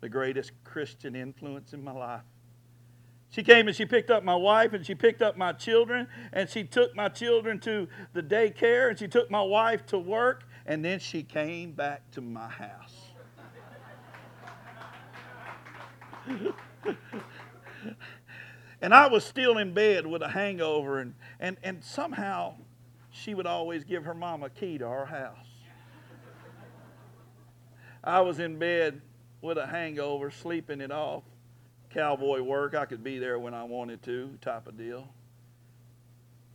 the 0.00 0.08
greatest 0.08 0.52
Christian 0.64 1.14
influence 1.14 1.74
in 1.74 1.84
my 1.84 1.92
life. 1.92 2.22
She 3.32 3.42
came 3.42 3.66
and 3.66 3.74
she 3.74 3.86
picked 3.86 4.10
up 4.10 4.22
my 4.22 4.36
wife 4.36 4.74
and 4.74 4.84
she 4.84 4.94
picked 4.94 5.22
up 5.22 5.38
my 5.38 5.54
children 5.54 6.06
and 6.34 6.50
she 6.50 6.64
took 6.64 6.94
my 6.94 7.08
children 7.08 7.58
to 7.60 7.88
the 8.12 8.22
daycare 8.22 8.90
and 8.90 8.98
she 8.98 9.08
took 9.08 9.30
my 9.30 9.40
wife 9.40 9.86
to 9.86 9.98
work 9.98 10.44
and 10.66 10.84
then 10.84 10.98
she 10.98 11.22
came 11.22 11.72
back 11.72 12.02
to 12.10 12.20
my 12.20 12.46
house. 12.46 12.94
and 18.82 18.92
I 18.92 19.06
was 19.06 19.24
still 19.24 19.56
in 19.56 19.72
bed 19.72 20.06
with 20.06 20.20
a 20.20 20.28
hangover 20.28 20.98
and, 20.98 21.14
and, 21.40 21.56
and 21.62 21.82
somehow 21.82 22.56
she 23.10 23.32
would 23.32 23.46
always 23.46 23.82
give 23.82 24.04
her 24.04 24.12
mom 24.12 24.42
a 24.42 24.50
key 24.50 24.76
to 24.76 24.84
our 24.84 25.06
house. 25.06 25.46
I 28.04 28.20
was 28.20 28.40
in 28.40 28.58
bed 28.58 29.00
with 29.40 29.56
a 29.56 29.66
hangover, 29.66 30.30
sleeping 30.30 30.82
it 30.82 30.90
off 30.90 31.22
cowboy 31.92 32.40
work. 32.42 32.74
I 32.74 32.84
could 32.84 33.04
be 33.04 33.18
there 33.18 33.38
when 33.38 33.54
I 33.54 33.64
wanted 33.64 34.02
to, 34.04 34.36
type 34.40 34.66
of 34.66 34.76
deal. 34.76 35.08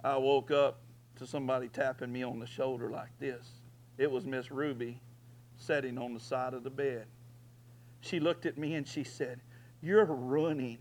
I 0.03 0.17
woke 0.17 0.51
up 0.51 0.79
to 1.17 1.27
somebody 1.27 1.67
tapping 1.67 2.12
me 2.12 2.24
on 2.24 2.39
the 2.39 2.48
shoulder 2.48 2.89
like 2.89 3.17
this. 3.20 3.48
It 3.98 4.10
was 4.10 4.25
Miss 4.25 4.51
Ruby 4.51 5.01
sitting 5.58 5.98
on 5.98 6.13
the 6.13 6.20
side 6.20 6.53
of 6.53 6.63
the 6.63 6.70
bed. 6.70 7.08
She 8.01 8.20
looked 8.20 8.46
at 8.46 8.58
me 8.58 8.75
and 8.75 8.88
she 8.88 9.03
said, 9.03 9.41
You're 9.82 10.06
ruining 10.06 10.77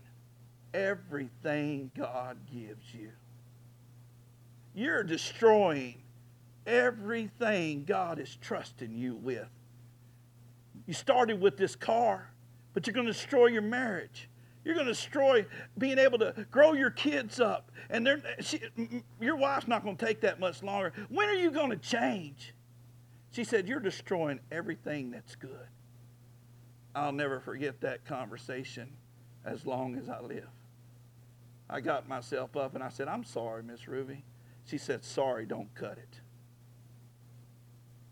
everything 0.73 1.91
God 1.97 2.37
gives 2.51 2.93
you. 2.93 3.11
You're 4.75 5.03
destroying 5.03 5.95
everything 6.67 7.85
God 7.85 8.19
is 8.19 8.37
trusting 8.39 8.93
you 8.93 9.15
with. 9.15 9.47
You 10.85 10.93
started 10.93 11.41
with 11.41 11.57
this 11.57 11.75
car, 11.75 12.29
but 12.73 12.85
you're 12.85 12.93
going 12.93 13.07
to 13.07 13.13
destroy 13.13 13.47
your 13.47 13.63
marriage. 13.63 14.29
You're 14.67 14.75
going 14.75 14.87
to 14.87 14.91
destroy 14.91 15.45
being 15.77 15.97
able 15.97 16.19
to 16.19 16.45
grow 16.51 16.73
your 16.73 16.89
kids 16.89 17.39
up. 17.39 17.71
And 17.89 18.21
she, 18.41 18.59
your 19.17 19.37
wife's 19.37 19.65
not 19.65 19.81
going 19.81 19.95
to 19.95 20.05
take 20.05 20.19
that 20.21 20.41
much 20.41 20.61
longer. 20.61 20.91
When 21.07 21.29
are 21.29 21.35
you 21.35 21.51
going 21.51 21.69
to 21.69 21.77
change? 21.77 22.53
She 23.31 23.45
said, 23.45 23.69
You're 23.69 23.79
destroying 23.79 24.41
everything 24.51 25.09
that's 25.09 25.35
good. 25.35 25.69
I'll 26.93 27.13
never 27.13 27.39
forget 27.39 27.79
that 27.79 28.03
conversation 28.03 28.89
as 29.45 29.65
long 29.65 29.95
as 29.95 30.09
I 30.09 30.19
live. 30.19 30.49
I 31.69 31.79
got 31.79 32.09
myself 32.09 32.57
up 32.57 32.75
and 32.75 32.83
I 32.83 32.89
said, 32.89 33.07
I'm 33.07 33.23
sorry, 33.23 33.63
Miss 33.63 33.87
Ruby. 33.87 34.25
She 34.65 34.77
said, 34.77 35.05
Sorry, 35.05 35.45
don't 35.45 35.73
cut 35.75 35.97
it. 35.97 36.19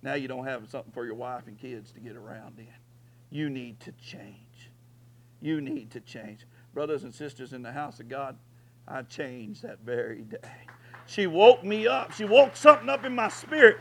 Now 0.01 0.13
you 0.13 0.29
don't 0.29 0.45
have 0.45 0.69
something 0.69 0.93
for 0.93 1.03
your 1.03 1.15
wife 1.15 1.47
and 1.47 1.59
kids 1.59 1.91
to 1.91 1.99
get 1.99 2.15
around 2.15 2.59
in. 2.59 2.67
You 3.29 3.49
need 3.49 3.81
to 3.81 3.91
change. 3.91 4.44
You 5.45 5.61
need 5.61 5.91
to 5.91 5.99
change. 5.99 6.47
Brothers 6.73 7.03
and 7.03 7.13
sisters 7.13 7.53
in 7.53 7.61
the 7.61 7.71
house 7.71 7.99
of 7.99 8.09
God, 8.09 8.35
I 8.87 9.03
changed 9.03 9.61
that 9.61 9.77
very 9.85 10.23
day. 10.23 10.39
She 11.05 11.27
woke 11.27 11.63
me 11.63 11.85
up. 11.85 12.13
She 12.13 12.25
woke 12.25 12.55
something 12.55 12.89
up 12.89 13.05
in 13.05 13.13
my 13.13 13.29
spirit. 13.29 13.77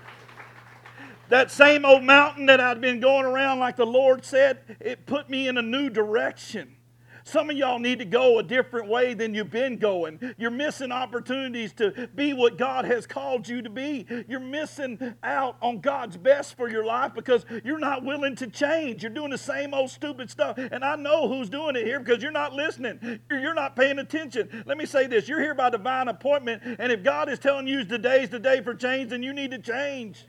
That 1.31 1.51
same 1.51 1.87
old 1.87 2.05
mountain 2.05 2.45
that 2.47 2.61
I'd 2.61 2.83
been 2.83 3.01
going 3.01 3.25
around, 3.25 3.61
like 3.61 3.77
the 3.77 3.87
Lord 3.87 4.27
said, 4.27 4.77
it 4.79 5.07
put 5.07 5.31
me 5.31 5.49
in 5.49 5.57
a 5.57 5.63
new 5.63 5.89
direction. 5.89 6.77
Some 7.27 7.49
of 7.49 7.57
y'all 7.57 7.79
need 7.79 8.01
to 8.01 8.05
go 8.05 8.39
a 8.39 8.43
different 8.43 8.87
way 8.87 9.15
than 9.15 9.35
you've 9.35 9.51
been 9.51 9.79
going. 9.79 10.35
You're 10.37 10.51
missing 10.51 10.93
opportunities 10.93 11.73
to 11.75 12.09
be 12.15 12.35
what 12.35 12.59
God 12.59 12.85
has 12.85 13.07
called 13.07 13.49
you 13.49 13.63
to 13.63 13.71
be. 13.71 14.07
You're 14.29 14.41
missing 14.41 15.15
out 15.23 15.57
on 15.63 15.81
God's 15.81 16.19
best 16.19 16.55
for 16.55 16.69
your 16.69 16.85
life 16.85 17.15
because 17.15 17.47
you're 17.65 17.79
not 17.79 18.05
willing 18.05 18.37
to 18.37 18.47
change. 18.47 19.03
You're 19.03 19.11
doing 19.11 19.31
the 19.31 19.39
same 19.39 19.73
old 19.73 19.89
stupid 19.89 20.31
stuff. 20.31 20.59
And 20.59 20.85
I 20.85 20.97
know 20.97 21.27
who's 21.27 21.49
doing 21.49 21.77
it 21.77 21.87
here 21.87 21.99
because 21.99 22.23
you're 22.23 22.31
not 22.31 22.53
listening. 22.53 23.21
You're 23.31 23.55
not 23.55 23.75
paying 23.75 23.99
attention. 23.99 24.63
Let 24.67 24.77
me 24.77 24.85
say 24.85 25.07
this 25.07 25.27
you're 25.27 25.41
here 25.41 25.55
by 25.55 25.71
divine 25.71 26.09
appointment. 26.09 26.63
And 26.79 26.93
if 26.93 27.03
God 27.03 27.31
is 27.31 27.39
telling 27.39 27.67
you 27.67 27.87
today's 27.87 28.29
the 28.29 28.39
day 28.39 28.61
for 28.61 28.75
change, 28.75 29.11
then 29.11 29.23
you 29.23 29.33
need 29.33 29.51
to 29.53 29.59
change. 29.59 30.27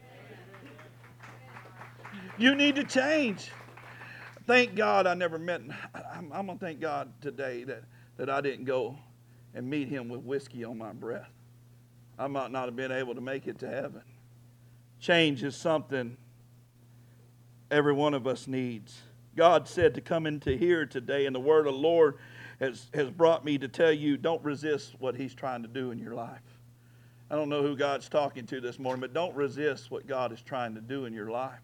You 2.37 2.55
need 2.55 2.75
to 2.77 2.85
change 2.85 3.51
thank 4.45 4.75
God 4.75 5.07
I 5.07 5.13
never 5.13 5.37
met. 5.37 5.61
I'm, 5.93 6.31
I'm 6.31 6.45
going 6.45 6.57
to 6.57 6.65
thank 6.65 6.79
God 6.79 7.11
today 7.21 7.63
that, 7.63 7.83
that 8.17 8.29
I 8.29 8.41
didn't 8.41 8.65
go 8.65 8.97
and 9.53 9.69
meet 9.69 9.87
him 9.87 10.09
with 10.09 10.21
whiskey 10.21 10.63
on 10.63 10.77
my 10.77 10.93
breath. 10.93 11.31
I 12.17 12.27
might 12.27 12.51
not 12.51 12.65
have 12.65 12.75
been 12.75 12.91
able 12.91 13.15
to 13.15 13.21
make 13.21 13.47
it 13.47 13.59
to 13.59 13.69
heaven. 13.69 14.01
Change 14.99 15.43
is 15.43 15.55
something 15.55 16.17
every 17.69 17.93
one 17.93 18.13
of 18.13 18.27
us 18.27 18.47
needs. 18.47 19.01
God 19.35 19.67
said 19.67 19.93
to 19.95 20.01
come 20.01 20.25
into 20.25 20.55
here 20.55 20.85
today, 20.85 21.25
and 21.25 21.35
the 21.35 21.41
word 21.41 21.67
of 21.67 21.73
the 21.73 21.79
Lord 21.79 22.17
has, 22.59 22.89
has 22.93 23.09
brought 23.09 23.43
me 23.43 23.57
to 23.57 23.67
tell 23.67 23.91
you 23.91 24.17
don't 24.17 24.43
resist 24.43 24.95
what 24.99 25.15
He's 25.15 25.35
trying 25.35 25.61
to 25.63 25.67
do 25.67 25.91
in 25.91 25.99
your 25.99 26.13
life. 26.13 26.39
I 27.29 27.35
don't 27.35 27.49
know 27.49 27.61
who 27.61 27.75
God's 27.75 28.07
talking 28.07 28.45
to 28.47 28.61
this 28.61 28.79
morning, 28.79 29.01
but 29.01 29.13
don't 29.13 29.35
resist 29.35 29.91
what 29.91 30.07
God 30.07 30.31
is 30.31 30.41
trying 30.41 30.75
to 30.75 30.81
do 30.81 31.05
in 31.05 31.13
your 31.13 31.29
life. 31.31 31.59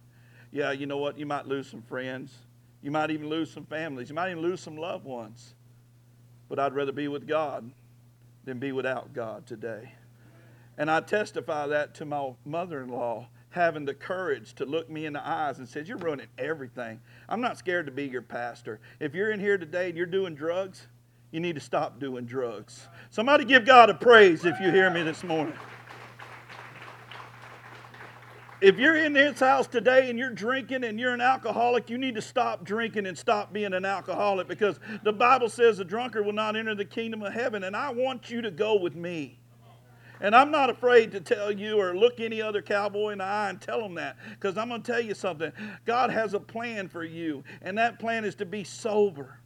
Yeah, 0.52 0.72
you 0.72 0.86
know 0.86 0.98
what? 0.98 1.18
You 1.18 1.26
might 1.26 1.48
lose 1.48 1.68
some 1.68 1.82
friends. 1.84 2.36
You 2.82 2.92
might 2.92 3.12
even 3.12 3.30
lose 3.30 3.52
some 3.52 3.66
families. 3.66 4.10
You 4.10 4.16
might 4.16 4.32
even 4.32 4.42
lose 4.42 4.60
some 4.60 4.78
loved 4.78 5.06
ones. 5.06 5.54
But 6.50 6.60
I'd 6.60 6.74
rather 6.74 6.92
be 6.92 7.08
with 7.08 7.28
God 7.28 7.70
than 8.44 8.60
be 8.60 8.72
without 8.72 9.14
God 9.14 9.46
today. 9.46 9.94
And 10.78 10.90
I 10.90 11.02
testify 11.02 11.68
that 11.68 11.94
to 11.96 12.06
my 12.06 12.32
mother 12.44 12.82
in 12.82 12.90
law, 12.90 13.28
having 13.50 13.86
the 13.86 13.94
courage 13.94 14.54
to 14.56 14.66
look 14.66 14.90
me 14.90 15.06
in 15.06 15.14
the 15.14 15.28
eyes 15.28 15.60
and 15.60 15.68
says, 15.68 15.88
You're 15.88 15.98
ruining 15.98 16.28
everything. 16.38 17.00
I'm 17.30 17.42
not 17.42 17.58
scared 17.58 17.86
to 17.86 17.92
be 17.92 18.06
your 18.08 18.22
pastor. 18.22 18.80
If 19.00 19.14
you're 19.14 19.32
in 19.32 19.40
here 19.40 19.58
today 19.58 19.90
and 19.90 19.98
you're 19.98 20.06
doing 20.06 20.34
drugs, 20.34 20.88
you 21.32 21.40
need 21.40 21.56
to 21.56 21.62
stop 21.62 22.00
doing 22.00 22.26
drugs. 22.26 22.88
Somebody 23.10 23.46
give 23.46 23.66
God 23.66 23.90
a 23.90 23.94
praise 23.94 24.44
if 24.44 24.60
you 24.60 24.72
hear 24.72 24.90
me 24.90 25.04
this 25.04 25.24
morning. 25.24 25.54
If 28.62 28.78
you're 28.78 28.96
in 28.96 29.14
this 29.14 29.40
house 29.40 29.66
today 29.66 30.12
and 30.12 30.20
you're 30.20 30.30
drinking 30.30 30.84
and 30.84 31.00
you're 31.00 31.16
an 31.16 31.22
alcoholic, 31.22 31.90
you 31.90 31.98
need 31.98 32.14
to 32.14 32.22
stop 32.22 32.64
drinking 32.64 33.08
and 33.08 33.18
stop 33.18 33.52
being 33.52 33.74
an 33.74 33.86
alcoholic 33.86 34.48
because 34.48 34.80
the 35.02 35.12
Bible 35.12 35.50
says 35.50 35.80
a 35.80 35.84
drunkard 35.84 36.28
will 36.28 36.34
not 36.34 36.56
enter 36.56 36.76
the 36.76 36.86
kingdom 36.86 37.24
of 37.24 37.34
heaven. 37.34 37.64
And 37.64 37.76
I 37.76 37.90
want 37.90 38.30
you 38.30 38.40
to 38.44 38.52
go 38.52 38.76
with 38.76 38.96
me. 38.96 39.40
And 40.20 40.36
I'm 40.36 40.52
not 40.52 40.70
afraid 40.70 41.12
to 41.14 41.20
tell 41.20 41.52
you 41.52 41.80
or 41.80 41.98
look 41.98 42.20
any 42.20 42.40
other 42.40 42.62
cowboy 42.62 43.14
in 43.14 43.18
the 43.18 43.24
eye 43.24 43.50
and 43.50 43.60
tell 43.60 43.82
them 43.82 43.96
that 43.96 44.18
because 44.30 44.56
I'm 44.56 44.70
going 44.70 44.84
to 44.84 44.92
tell 44.92 45.02
you 45.02 45.16
something. 45.16 45.52
God 45.86 46.12
has 46.12 46.36
a 46.36 46.40
plan 46.40 46.88
for 46.88 47.04
you, 47.04 47.44
and 47.64 47.76
that 47.80 47.98
plan 47.98 48.24
is 48.24 48.36
to 48.36 48.46
be 48.46 48.64
sober. 48.64 49.41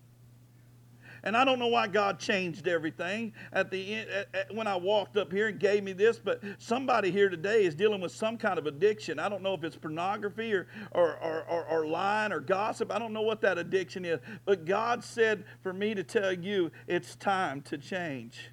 And 1.25 1.35
I 1.35 1.43
don't 1.43 1.57
know 1.57 1.67
why 1.67 1.87
God 1.87 2.19
changed 2.19 2.67
everything 2.67 3.33
at 3.51 3.71
the 3.71 3.95
end 3.95 4.09
at, 4.11 4.27
at, 4.35 4.55
when 4.55 4.67
I 4.67 4.75
walked 4.75 5.17
up 5.17 5.31
here 5.31 5.47
and 5.47 5.59
gave 5.59 5.83
me 5.83 5.91
this, 5.91 6.19
but 6.19 6.41
somebody 6.59 7.09
here 7.09 7.29
today 7.29 7.65
is 7.65 7.73
dealing 7.73 7.99
with 7.99 8.11
some 8.11 8.37
kind 8.37 8.59
of 8.59 8.67
addiction. 8.67 9.17
I 9.17 9.27
don't 9.27 9.41
know 9.41 9.55
if 9.55 9.63
it's 9.63 9.75
pornography 9.75 10.53
or 10.53 10.67
or, 10.91 11.17
or, 11.17 11.43
or, 11.49 11.65
or 11.65 11.87
lying 11.87 12.31
or 12.31 12.39
gossip. 12.39 12.91
I 12.91 12.99
don't 12.99 13.11
know 13.11 13.23
what 13.23 13.41
that 13.41 13.57
addiction 13.57 14.05
is. 14.05 14.19
But 14.45 14.65
God 14.65 15.03
said 15.03 15.45
for 15.61 15.73
me 15.73 15.95
to 15.95 16.03
tell 16.03 16.31
you 16.31 16.71
it's 16.87 17.15
time 17.15 17.61
to 17.63 17.77
change. 17.77 18.49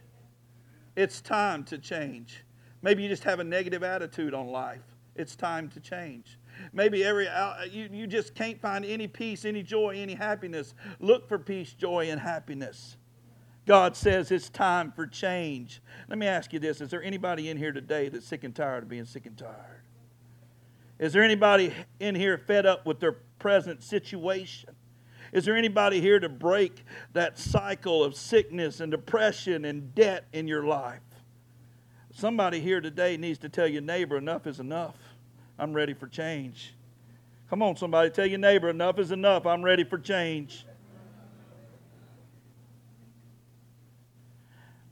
It's 0.96 1.20
time 1.20 1.64
to 1.64 1.78
change. 1.78 2.44
Maybe 2.82 3.02
you 3.02 3.08
just 3.08 3.24
have 3.24 3.38
a 3.38 3.44
negative 3.44 3.82
attitude 3.82 4.34
on 4.34 4.48
life. 4.48 4.82
It's 5.14 5.36
time 5.36 5.68
to 5.70 5.80
change. 5.80 6.38
Maybe 6.72 7.04
every 7.04 7.28
uh, 7.28 7.64
you, 7.64 7.88
you 7.92 8.06
just 8.06 8.34
can't 8.34 8.60
find 8.60 8.84
any 8.84 9.08
peace, 9.08 9.44
any 9.44 9.62
joy, 9.62 9.96
any 9.96 10.14
happiness. 10.14 10.74
Look 11.00 11.28
for 11.28 11.38
peace, 11.38 11.72
joy, 11.72 12.10
and 12.10 12.20
happiness. 12.20 12.96
God 13.66 13.96
says 13.96 14.30
it's 14.30 14.48
time 14.48 14.90
for 14.90 15.06
change. 15.06 15.82
Let 16.08 16.18
me 16.18 16.26
ask 16.26 16.52
you 16.52 16.58
this 16.58 16.80
Is 16.80 16.90
there 16.90 17.02
anybody 17.02 17.48
in 17.48 17.56
here 17.56 17.72
today 17.72 18.08
that's 18.08 18.26
sick 18.26 18.44
and 18.44 18.54
tired 18.54 18.84
of 18.84 18.88
being 18.88 19.04
sick 19.04 19.26
and 19.26 19.36
tired? 19.36 19.82
Is 20.98 21.12
there 21.12 21.22
anybody 21.22 21.72
in 22.00 22.14
here 22.14 22.38
fed 22.38 22.66
up 22.66 22.86
with 22.86 23.00
their 23.00 23.12
present 23.38 23.82
situation? 23.82 24.70
Is 25.32 25.44
there 25.46 25.56
anybody 25.56 26.00
here 26.00 26.20
to 26.20 26.28
break 26.28 26.84
that 27.14 27.38
cycle 27.38 28.04
of 28.04 28.14
sickness 28.14 28.80
and 28.80 28.90
depression 28.90 29.64
and 29.64 29.94
debt 29.94 30.26
in 30.32 30.46
your 30.46 30.64
life? 30.64 31.00
Somebody 32.12 32.60
here 32.60 32.80
today 32.82 33.16
needs 33.16 33.38
to 33.38 33.48
tell 33.48 33.66
your 33.66 33.80
neighbor 33.80 34.18
enough 34.18 34.46
is 34.46 34.60
enough. 34.60 34.96
I'm 35.58 35.72
ready 35.72 35.94
for 35.94 36.06
change. 36.06 36.74
Come 37.50 37.62
on, 37.62 37.76
somebody, 37.76 38.10
tell 38.10 38.26
your 38.26 38.38
neighbor, 38.38 38.68
enough 38.70 38.98
is 38.98 39.12
enough. 39.12 39.46
I'm 39.46 39.62
ready 39.62 39.84
for 39.84 39.98
change. 39.98 40.64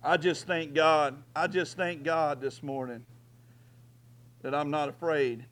I 0.03 0.16
just 0.16 0.46
thank 0.46 0.75
God. 0.75 1.23
I 1.37 1.46
just 1.46 1.77
thank 1.77 2.03
God 2.03 2.40
this 2.40 2.62
morning 2.62 3.05
that 4.42 4.55
I'm 4.55 4.70
not 4.70 4.88
afraid 4.88 5.44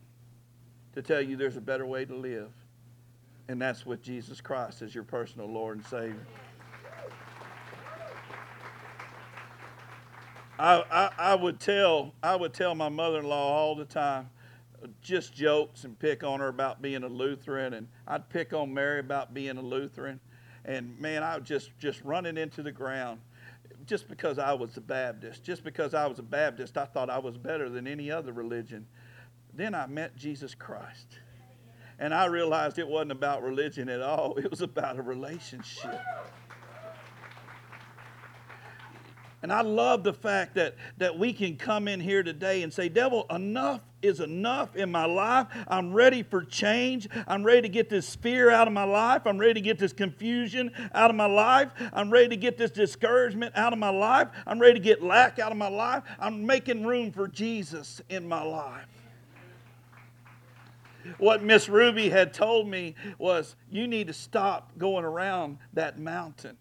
to 0.95 1.03
tell 1.03 1.21
you 1.21 1.37
there's 1.37 1.57
a 1.57 1.61
better 1.61 1.87
way 1.87 2.05
to 2.05 2.15
live. 2.15 2.51
And 3.49 3.61
that's 3.61 3.87
with 3.87 4.03
Jesus 4.03 4.41
Christ 4.41 4.83
as 4.83 4.95
your 4.95 5.05
personal 5.05 5.51
Lord 5.51 5.79
and 5.79 5.87
Savior. 5.87 6.27
I, 10.59 10.83
I, 10.91 11.11
I 11.19 11.35
would 11.35 11.61
tell 11.61 12.15
I 12.23 12.35
would 12.35 12.53
tell 12.53 12.75
my 12.75 12.89
mother-in-law 12.89 13.53
all 13.53 13.77
the 13.77 13.85
time, 13.85 14.29
just 15.01 15.35
jokes 15.35 15.85
and 15.85 15.99
pick 15.99 16.23
on 16.23 16.41
her 16.41 16.49
about 16.49 16.83
being 16.83 17.03
a 17.03 17.09
Lutheran, 17.09 17.75
and 17.75 17.89
I'd 18.07 18.29
pick 18.29 18.53
on 18.53 18.73
Mary 18.73 19.01
about 19.01 19.35
being 19.35 19.57
a 19.57 19.63
Lutheran, 19.63 20.21
and 20.65 20.99
man, 20.99 21.23
I 21.23 21.39
was 21.39 21.49
just 21.49 21.71
just 21.79 22.03
running 22.05 22.37
into 22.37 22.63
the 22.63 22.73
ground, 22.73 23.21
just 23.87 24.09
because 24.09 24.39
I 24.39 24.53
was 24.53 24.77
a 24.77 24.81
Baptist, 24.81 25.43
just 25.43 25.65
because 25.65 25.95
I 25.95 26.07
was 26.07 26.19
a 26.19 26.23
Baptist, 26.23 26.77
I 26.77 26.85
thought 26.85 27.11
I 27.11 27.19
was 27.19 27.37
better 27.37 27.69
than 27.69 27.87
any 27.87 28.11
other 28.11 28.33
religion. 28.33 28.87
Then 29.55 29.75
I 29.75 29.87
met 29.87 30.17
Jesus 30.17 30.55
Christ, 30.55 31.19
and 31.99 32.15
I 32.15 32.27
realized 32.27 32.79
it 32.79 32.89
wasn't 32.89 33.13
about 33.13 33.43
religion 33.43 33.89
at 33.89 34.03
all; 34.03 34.37
it 34.39 34.51
was 34.51 34.61
about 34.61 34.99
a 34.99 35.03
relationship. 35.03 36.01
And 39.43 39.53
I 39.53 39.61
love 39.61 40.03
the 40.03 40.13
fact 40.13 40.57
that, 40.57 40.75
that 40.97 41.17
we 41.17 41.33
can 41.33 41.57
come 41.57 41.87
in 41.87 42.01
here 42.01 42.25
today 42.25 42.63
and 42.63 42.73
say, 42.73 42.89
Devil, 42.89 43.25
enough 43.31 43.81
is 44.03 44.21
enough 44.21 44.77
in 44.77 44.91
my 44.91 45.05
life. 45.05 45.47
I'm 45.67 45.93
ready 45.93 46.23
for 46.23 46.43
change. 46.43 47.09
I'm 47.27 47.45
ready 47.45 47.63
to 47.63 47.69
get 47.69 47.89
this 47.89 48.15
fear 48.15 48.51
out 48.51 48.67
of 48.67 48.73
my 48.73 48.85
life. 48.85 49.23
I'm 49.27 49.39
ready 49.39 49.55
to 49.55 49.61
get 49.61 49.79
this 49.79 49.93
confusion 49.93 50.71
out 50.95 51.11
of 51.11 51.17
my 51.17 51.27
life. 51.27 51.71
I'm 51.93 52.11
ready 52.11 52.29
to 52.29 52.37
get 52.37 52.57
this 52.57 52.71
discouragement 52.71 53.57
out 53.57 53.73
of 53.73 53.79
my 53.79 53.91
life. 53.91 54.29
I'm 54.47 54.59
ready 54.59 54.75
to 54.75 54.81
get 54.81 55.03
lack 55.03 55.39
out 55.39 55.53
of 55.53 55.59
my 55.59 55.69
life. 55.69 56.05
I'm 56.19 56.47
making 56.47 56.85
room 56.87 57.13
for 57.13 57.29
Jesus 57.29 58.01
in 58.09 58.29
my 58.29 58.43
life. 58.43 58.87
What 61.17 61.43
Miss 61.43 61.69
Ruby 61.69 62.11
had 62.11 62.35
told 62.35 62.69
me 62.69 62.95
was, 63.17 63.57
you 63.71 63.87
need 63.87 64.09
to 64.09 64.13
stop 64.13 64.77
going 64.77 65.05
around 65.05 65.59
that 65.73 65.99
mountain 65.99 66.57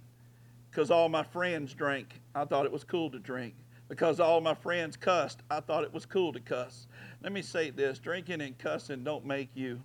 because 0.72 0.90
all 0.90 1.10
my 1.10 1.24
friends 1.24 1.74
drank. 1.74 2.22
I 2.34 2.46
thought 2.46 2.66
it 2.66 2.72
was 2.72 2.84
cool 2.84 3.10
to 3.12 3.20
drink. 3.20 3.56
Because 3.90 4.20
all 4.20 4.42
my 4.42 4.54
friends 4.54 4.98
cussed, 4.98 5.42
I 5.50 5.62
thought 5.62 5.84
it 5.84 5.94
was 5.94 6.06
cool 6.06 6.34
to 6.34 6.40
cuss. 6.40 6.88
Let 7.24 7.32
me 7.32 7.42
say 7.42 7.70
this 7.70 8.00
drinking 8.00 8.42
and 8.42 8.58
cussing 8.58 9.04
don't 9.04 9.26
make 9.26 9.50
you 9.54 9.82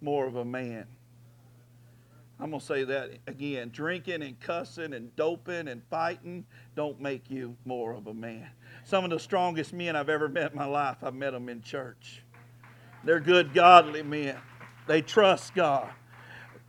more 0.00 0.26
of 0.26 0.36
a 0.36 0.44
man. 0.44 0.86
I'm 2.38 2.50
going 2.50 2.60
to 2.60 2.66
say 2.66 2.84
that 2.84 3.10
again. 3.26 3.70
Drinking 3.72 4.22
and 4.22 4.38
cussing 4.40 4.94
and 4.94 5.14
doping 5.14 5.68
and 5.68 5.82
fighting 5.90 6.44
don't 6.74 7.00
make 7.00 7.30
you 7.30 7.56
more 7.64 7.92
of 7.92 8.08
a 8.08 8.14
man. 8.14 8.48
Some 8.84 9.04
of 9.04 9.10
the 9.10 9.20
strongest 9.20 9.72
men 9.72 9.94
I've 9.94 10.08
ever 10.08 10.28
met 10.28 10.52
in 10.52 10.58
my 10.58 10.64
life, 10.64 10.96
I've 11.02 11.14
met 11.14 11.32
them 11.32 11.48
in 11.48 11.62
church. 11.62 12.22
They're 13.04 13.20
good, 13.20 13.54
godly 13.54 14.02
men. 14.02 14.36
They 14.88 15.02
trust 15.02 15.54
God. 15.54 15.90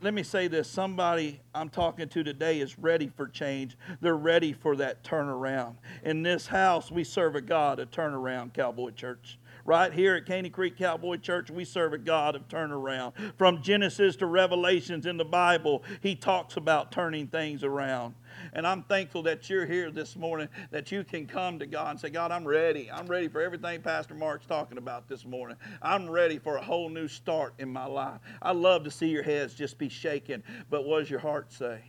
Let 0.04 0.12
me 0.12 0.22
say 0.22 0.48
this 0.48 0.68
somebody 0.68 1.40
I'm 1.54 1.70
talking 1.70 2.10
to 2.10 2.22
today 2.22 2.60
is 2.60 2.78
ready 2.78 3.08
for 3.08 3.26
change. 3.26 3.78
They're 4.02 4.14
ready 4.14 4.52
for 4.52 4.76
that 4.76 5.02
turnaround. 5.02 5.76
In 6.02 6.22
this 6.22 6.46
house, 6.46 6.90
we 6.90 7.04
serve 7.04 7.36
a 7.36 7.40
God, 7.40 7.78
a 7.78 7.86
turnaround, 7.86 8.52
Cowboy 8.52 8.90
Church. 8.90 9.38
Right 9.66 9.94
here 9.94 10.14
at 10.16 10.26
Caney 10.26 10.50
Creek 10.50 10.76
Cowboy 10.76 11.16
Church, 11.16 11.50
we 11.50 11.64
serve 11.64 11.94
a 11.94 11.98
God 11.98 12.36
of 12.36 12.48
turnaround. 12.48 13.14
From 13.38 13.62
Genesis 13.62 14.14
to 14.16 14.26
Revelations 14.26 15.06
in 15.06 15.16
the 15.16 15.24
Bible, 15.24 15.82
He 16.02 16.14
talks 16.14 16.58
about 16.58 16.92
turning 16.92 17.28
things 17.28 17.64
around. 17.64 18.14
And 18.52 18.66
I'm 18.66 18.82
thankful 18.82 19.22
that 19.22 19.48
you're 19.48 19.64
here 19.64 19.90
this 19.90 20.16
morning, 20.16 20.48
that 20.70 20.92
you 20.92 21.02
can 21.02 21.26
come 21.26 21.58
to 21.60 21.66
God 21.66 21.92
and 21.92 22.00
say, 22.00 22.10
God, 22.10 22.30
I'm 22.30 22.46
ready. 22.46 22.90
I'm 22.92 23.06
ready 23.06 23.28
for 23.28 23.40
everything 23.40 23.80
Pastor 23.80 24.14
Mark's 24.14 24.44
talking 24.44 24.76
about 24.76 25.08
this 25.08 25.24
morning. 25.24 25.56
I'm 25.80 26.10
ready 26.10 26.38
for 26.38 26.56
a 26.56 26.62
whole 26.62 26.90
new 26.90 27.08
start 27.08 27.54
in 27.58 27.72
my 27.72 27.86
life. 27.86 28.20
I 28.42 28.52
love 28.52 28.84
to 28.84 28.90
see 28.90 29.08
your 29.08 29.22
heads 29.22 29.54
just 29.54 29.78
be 29.78 29.88
shaking, 29.88 30.42
but 30.68 30.84
what 30.84 30.98
does 30.98 31.10
your 31.10 31.20
heart 31.20 31.50
say? 31.50 31.80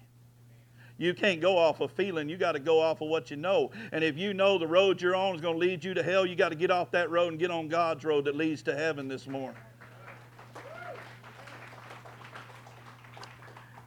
You 0.97 1.13
can't 1.13 1.41
go 1.41 1.57
off 1.57 1.81
of 1.81 1.91
feeling. 1.91 2.29
You 2.29 2.37
got 2.37 2.53
to 2.53 2.59
go 2.59 2.79
off 2.81 3.01
of 3.01 3.09
what 3.09 3.29
you 3.29 3.35
know. 3.35 3.71
And 3.91 4.03
if 4.03 4.17
you 4.17 4.33
know 4.33 4.57
the 4.57 4.67
road 4.67 5.01
you're 5.01 5.15
on 5.15 5.35
is 5.35 5.41
going 5.41 5.55
to 5.55 5.59
lead 5.59 5.83
you 5.83 5.93
to 5.93 6.01
hell, 6.01 6.25
you 6.25 6.35
got 6.35 6.49
to 6.49 6.55
get 6.55 6.71
off 6.71 6.91
that 6.91 7.09
road 7.09 7.29
and 7.29 7.39
get 7.39 7.51
on 7.51 7.67
God's 7.67 8.05
road 8.05 8.25
that 8.25 8.35
leads 8.35 8.63
to 8.63 8.75
heaven 8.75 9.07
this 9.07 9.27
morning. 9.27 9.59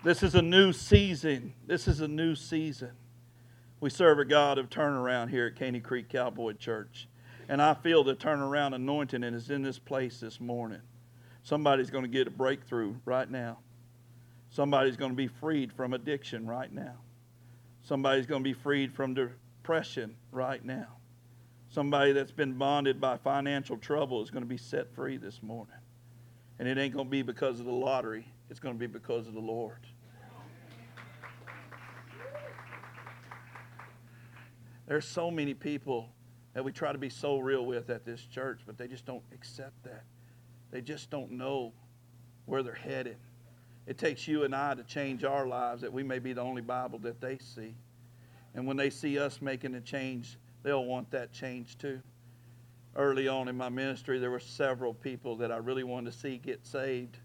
This 0.05 0.23
is 0.23 0.35
a 0.35 0.43
new 0.43 0.73
season. 0.73 1.55
This 1.67 1.89
is 1.89 2.01
a 2.01 2.09
new 2.09 2.35
season. 2.35 2.93
We 3.81 3.91
serve 3.91 4.19
a 4.19 4.25
God 4.25 4.59
of 4.59 4.69
turnaround 4.69 5.31
here 5.31 5.47
at 5.47 5.57
Caney 5.57 5.81
Creek 5.81 6.09
Cowboy 6.09 6.53
Church. 6.53 7.09
And 7.49 7.63
I 7.63 7.75
feel 7.75 8.05
the 8.05 8.15
turnaround 8.15 8.75
anointing 8.75 9.25
and 9.25 9.35
is 9.35 9.51
in 9.51 9.63
this 9.63 9.79
place 9.79 10.21
this 10.21 10.41
morning. 10.41 10.83
Somebody's 11.43 11.91
going 11.91 12.05
to 12.05 12.11
get 12.11 12.27
a 12.27 12.31
breakthrough 12.31 12.97
right 13.07 13.31
now. 13.31 13.59
Somebody's 14.51 14.97
going 14.97 15.11
to 15.11 15.17
be 15.17 15.29
freed 15.29 15.73
from 15.73 15.93
addiction 15.93 16.47
right 16.47 16.73
now. 16.73 16.95
Somebody's 17.83 18.27
going 18.27 18.43
to 18.43 18.49
be 18.49 18.55
freed 18.55 18.93
from 18.93 19.15
depression 19.15 20.17
right 20.33 20.65
now. 20.65 20.89
Somebody 21.71 22.13
that's 22.13 22.33
been 22.33 22.55
bonded 22.55 23.01
by 23.01 23.19
financial 23.19 23.77
trouble 23.77 24.23
is 24.23 24.31
going 24.31 24.43
to 24.43 24.49
be 24.49 24.57
set 24.57 24.95
free 24.95 25.19
this 25.19 25.43
morning. 25.43 25.75
And 26.59 26.67
it 26.67 26.79
ain't 26.79 26.95
going 26.95 27.07
to 27.07 27.11
be 27.11 27.23
because 27.23 27.61
of 27.61 27.67
the 27.67 27.73
lottery, 27.73 28.27
it's 28.51 28.59
going 28.59 28.75
to 28.75 28.79
be 28.79 28.87
because 28.87 29.29
of 29.29 29.35
the 29.35 29.41
Lord. 29.41 29.87
There's 34.87 35.07
so 35.07 35.31
many 35.31 35.53
people 35.53 36.09
that 36.55 36.65
we 36.65 36.73
try 36.73 36.93
to 36.93 36.99
be 36.99 37.11
so 37.11 37.39
real 37.39 37.67
with 37.67 37.91
at 37.91 38.07
this 38.07 38.25
church, 38.25 38.63
but 38.67 38.79
they 38.79 38.89
just 38.89 39.05
don't 39.05 39.23
accept 39.35 39.85
that. 39.85 40.05
They 40.71 40.81
just 40.81 41.11
don't 41.11 41.33
know 41.33 41.75
where 42.47 42.63
they're 42.63 42.73
headed. 42.73 43.19
It 43.89 43.97
takes 43.97 44.29
you 44.29 44.45
and 44.45 44.55
I 44.55 44.75
to 44.75 44.85
change 44.85 45.25
our 45.25 45.47
lives 45.47 45.81
that 45.81 45.91
we 45.91 46.03
may 46.03 46.19
be 46.19 46.35
the 46.35 46.43
only 46.43 46.61
Bible 46.61 46.99
that 47.01 47.23
they 47.23 47.39
see. 47.39 47.75
And 48.55 48.67
when 48.67 48.77
they 48.77 48.91
see 48.91 49.19
us 49.19 49.41
making 49.41 49.75
a 49.77 49.81
change, 49.81 50.37
they'll 50.63 50.85
want 50.85 51.11
that 51.13 51.33
change 51.33 51.79
too. 51.79 52.03
Early 52.95 53.29
on 53.29 53.49
in 53.49 53.57
my 53.57 53.71
ministry, 53.71 54.19
there 54.19 54.31
were 54.31 54.41
several 54.41 54.93
people 54.93 55.37
that 55.37 55.51
I 55.51 55.57
really 55.57 55.85
wanted 55.85 56.13
to 56.13 56.19
see 56.19 56.37
get 56.37 56.67
saved, 56.67 57.17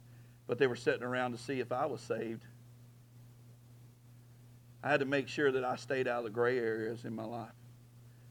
but 0.47 0.57
they 0.57 0.67
were 0.67 0.77
sitting 0.77 1.03
around 1.03 1.33
to 1.33 1.37
see 1.37 1.59
if 1.59 1.73
I 1.73 1.85
was 1.85 1.99
saved. 1.99 2.45
I 4.81 4.89
had 4.89 5.01
to 5.01 5.05
make 5.05 5.27
sure 5.27 5.51
that 5.51 5.65
I 5.65 5.75
stayed 5.75 6.07
out 6.07 6.19
of 6.19 6.23
the 6.23 6.29
gray 6.29 6.57
areas 6.57 7.03
in 7.03 7.13
my 7.13 7.25
life. 7.25 7.51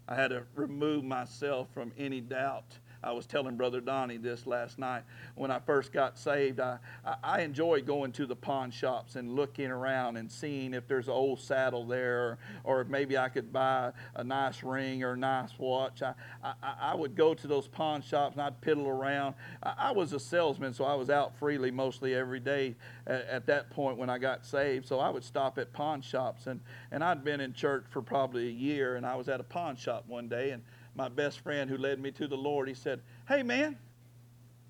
I 0.09 0.14
had 0.14 0.29
to 0.29 0.45
remove 0.55 1.05
myself 1.05 1.68
from 1.75 1.92
any 1.99 2.23
doubt 2.23 2.79
I 3.03 3.12
was 3.12 3.27
telling 3.27 3.57
Brother 3.57 3.81
Donnie 3.81 4.17
this 4.17 4.47
last 4.47 4.79
night. 4.79 5.03
When 5.35 5.51
I 5.51 5.59
first 5.59 5.93
got 5.93 6.19
saved, 6.19 6.61
I, 6.61 6.79
I 7.23 7.43
enjoy 7.43 7.83
going 7.83 8.12
to 8.12 8.27
the 8.27 8.37
pawn 8.37 8.71
shops 8.71 9.17
and 9.17 9.35
looking 9.35 9.71
around 9.71 10.17
and 10.17 10.31
seeing 10.31 10.75
if 10.75 10.87
there's 10.87 11.09
an 11.09 11.15
old 11.15 11.41
saddle 11.41 11.87
there 11.87 12.21
or, 12.21 12.38
or 12.65 12.85
maybe 12.85 13.19
I 13.19 13.29
could 13.29 13.53
buy 13.53 13.93
a 14.15 14.23
nice 14.23 14.62
ring 14.62 15.03
or 15.03 15.12
a 15.12 15.17
nice 15.17 15.51
watch. 15.59 16.03
I, 16.03 16.15
I, 16.43 16.55
I 16.81 16.95
would 16.95 17.17
go 17.17 17.35
to 17.35 17.47
those 17.47 17.67
pawn 17.67 18.03
shops 18.03 18.35
and 18.35 18.43
I'd 18.43 18.61
piddle 18.61 18.87
around. 18.87 19.35
I, 19.62 19.75
I 19.79 19.93
was 19.93 20.12
a 20.12 20.21
salesman, 20.21 20.73
so 20.73 20.85
I 20.85 20.95
was 20.95 21.11
out 21.11 21.37
freely 21.38 21.71
mostly 21.71 22.15
every 22.15 22.41
day 22.41 22.77
at, 23.07 23.27
at 23.27 23.47
that 23.47 23.71
point 23.71 23.99
when 23.99 24.11
I 24.11 24.19
got 24.19 24.47
saved. 24.47 24.87
So 24.87 25.01
I 25.01 25.11
would 25.11 25.25
stop 25.25 25.59
at 25.59 25.73
pawn 25.73 26.03
shops. 26.03 26.47
And, 26.47 26.61
and 26.91 27.03
I'd 27.03 27.25
been 27.25 27.41
in 27.41 27.53
church 27.53 27.85
for 27.91 28.03
probably 28.03 28.49
a 28.49 28.53
year, 28.53 28.97
and 28.97 29.05
I 29.05 29.17
was 29.17 29.29
at 29.29 29.41
a 29.41 29.45
pawn 29.45 29.77
shop 29.77 30.05
one 30.07 30.29
day. 30.29 30.51
and 30.51 30.62
my 30.95 31.09
best 31.09 31.41
friend 31.41 31.71
who 31.71 31.77
led 31.77 32.01
me 32.01 32.11
to 32.13 32.27
the 32.27 32.37
Lord, 32.37 32.69
he 32.69 32.75
said, 32.75 33.01
Hey, 33.29 33.43
man, 33.43 33.79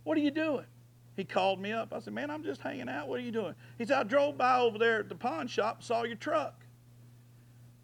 what 0.04 0.16
are 0.16 0.20
you 0.20 0.30
doing? 0.30 0.66
He 1.16 1.24
called 1.24 1.60
me 1.60 1.72
up. 1.72 1.92
I 1.92 2.00
said, 2.00 2.14
Man, 2.14 2.30
I'm 2.30 2.42
just 2.42 2.60
hanging 2.60 2.88
out. 2.88 3.08
What 3.08 3.20
are 3.20 3.22
you 3.22 3.32
doing? 3.32 3.54
He 3.78 3.84
said, 3.84 3.98
I 3.98 4.02
drove 4.02 4.38
by 4.38 4.58
over 4.58 4.78
there 4.78 5.00
at 5.00 5.08
the 5.08 5.14
pawn 5.14 5.46
shop, 5.46 5.82
saw 5.82 6.04
your 6.04 6.16
truck. 6.16 6.64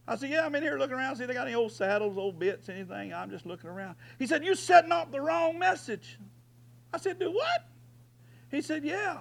I 0.07 0.17
said, 0.17 0.31
Yeah, 0.31 0.47
I'm 0.47 0.55
in 0.55 0.63
here 0.63 0.79
looking 0.79 0.97
around, 0.97 1.17
see 1.17 1.25
if 1.25 1.29
they 1.29 1.35
got 1.35 1.47
any 1.47 1.55
old 1.55 1.73
saddles, 1.73 2.17
old 2.17 2.39
bits, 2.39 2.69
anything. 2.69 3.13
I'm 3.13 3.31
just 3.31 3.45
looking 3.45 3.69
around. 3.69 3.97
He 4.19 4.27
said, 4.27 4.45
You're 4.45 4.55
setting 4.55 4.93
off 4.93 5.11
the 5.11 5.21
wrong 5.21 5.59
message. 5.59 6.19
I 6.93 6.99
said, 6.99 7.19
Do 7.19 7.31
what? 7.31 7.67
He 8.51 8.63
said, 8.63 8.85
Yeah, 8.85 9.19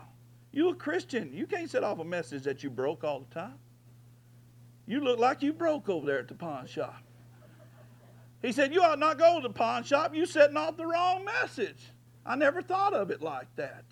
you 0.52 0.70
a 0.70 0.76
Christian. 0.76 1.34
You 1.34 1.46
can't 1.46 1.70
set 1.70 1.84
off 1.84 2.00
a 2.00 2.06
message 2.06 2.44
that 2.44 2.64
you 2.64 2.70
broke 2.70 3.04
all 3.04 3.20
the 3.20 3.34
time. 3.34 3.60
You 4.86 5.02
look 5.02 5.20
like 5.20 5.44
you 5.44 5.52
broke 5.52 5.90
over 5.90 6.06
there 6.06 6.20
at 6.20 6.30
the 6.30 6.34
pawn 6.34 6.66
shop. 6.66 7.04
He 8.42 8.52
said, 8.52 8.74
You 8.74 8.82
ought 8.82 9.00
not 9.00 9.18
go 9.18 9.42
to 9.42 9.48
the 9.48 9.54
pawn 9.54 9.84
shop. 9.84 10.16
You 10.16 10.26
setting 10.26 10.58
off 10.58 10.78
the 10.78 10.86
wrong 10.86 11.26
message. 11.26 11.92
I 12.26 12.36
never 12.36 12.62
thought 12.62 12.94
of 12.94 13.10
it 13.10 13.22
like 13.22 13.48
that. 13.56 13.86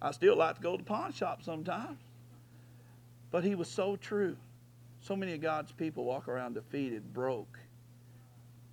I 0.00 0.12
still 0.12 0.36
like 0.36 0.56
to 0.56 0.62
go 0.62 0.72
to 0.72 0.78
the 0.78 0.88
pawn 0.88 1.12
shop 1.12 1.42
sometimes. 1.42 1.98
But 3.30 3.44
he 3.44 3.54
was 3.54 3.68
so 3.68 3.96
true. 3.96 4.36
So 5.00 5.16
many 5.16 5.34
of 5.34 5.40
God's 5.40 5.72
people 5.72 6.04
walk 6.04 6.28
around 6.28 6.54
defeated, 6.54 7.12
broke, 7.12 7.58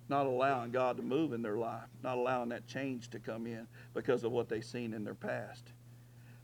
not 0.08 0.26
allowing 0.26 0.70
God 0.70 0.96
to 0.96 1.02
move 1.02 1.32
in 1.32 1.42
their 1.42 1.56
life, 1.56 1.88
not 2.02 2.18
allowing 2.18 2.48
that 2.50 2.66
change 2.66 3.10
to 3.10 3.18
come 3.18 3.46
in 3.46 3.66
because 3.94 4.24
of 4.24 4.32
what 4.32 4.48
they've 4.48 4.64
seen 4.64 4.92
in 4.92 5.04
their 5.04 5.14
past. 5.14 5.72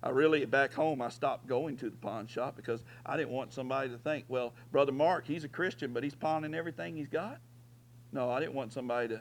I 0.03 0.11
really, 0.11 0.45
back 0.45 0.73
home, 0.73 1.01
I 1.01 1.11
stopped 1.11 1.47
going 1.47 1.77
to 1.79 1.91
the 1.91 1.97
pawn 1.97 2.27
shop 2.27 2.57
because 2.57 2.83
I 3.07 3.17
didn't 3.17 3.31
want 3.31 3.53
somebody 3.53 3.89
to 3.91 3.99
think, 3.99 4.25
well, 4.29 4.53
Brother 4.73 4.91
Mark, 4.91 5.27
he's 5.27 5.45
a 5.45 5.49
Christian, 5.49 5.93
but 5.93 6.03
he's 6.03 6.15
pawning 6.15 6.55
everything 6.55 6.97
he's 6.97 7.09
got. 7.09 7.39
No, 8.13 8.31
I 8.31 8.41
didn't 8.41 8.55
want 8.55 8.73
somebody 8.73 9.09
to 9.09 9.21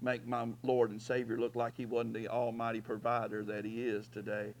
make 0.00 0.26
my 0.26 0.46
Lord 0.62 0.90
and 0.90 1.00
Savior 1.00 1.38
look 1.38 1.54
like 1.54 1.74
he 1.76 1.84
wasn't 1.84 2.14
the 2.14 2.28
almighty 2.28 2.80
provider 2.80 3.44
that 3.44 3.66
he 3.66 3.82
is 3.82 4.08
today. 4.08 4.54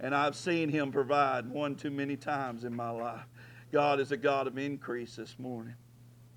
And 0.00 0.14
I've 0.14 0.36
seen 0.36 0.68
him 0.68 0.92
provide 0.92 1.50
one 1.50 1.74
too 1.74 1.90
many 1.90 2.16
times 2.16 2.64
in 2.64 2.74
my 2.74 2.90
life. 2.90 3.26
God 3.72 3.98
is 3.98 4.12
a 4.12 4.16
God 4.16 4.46
of 4.46 4.56
increase 4.56 5.16
this 5.16 5.36
morning. 5.38 5.74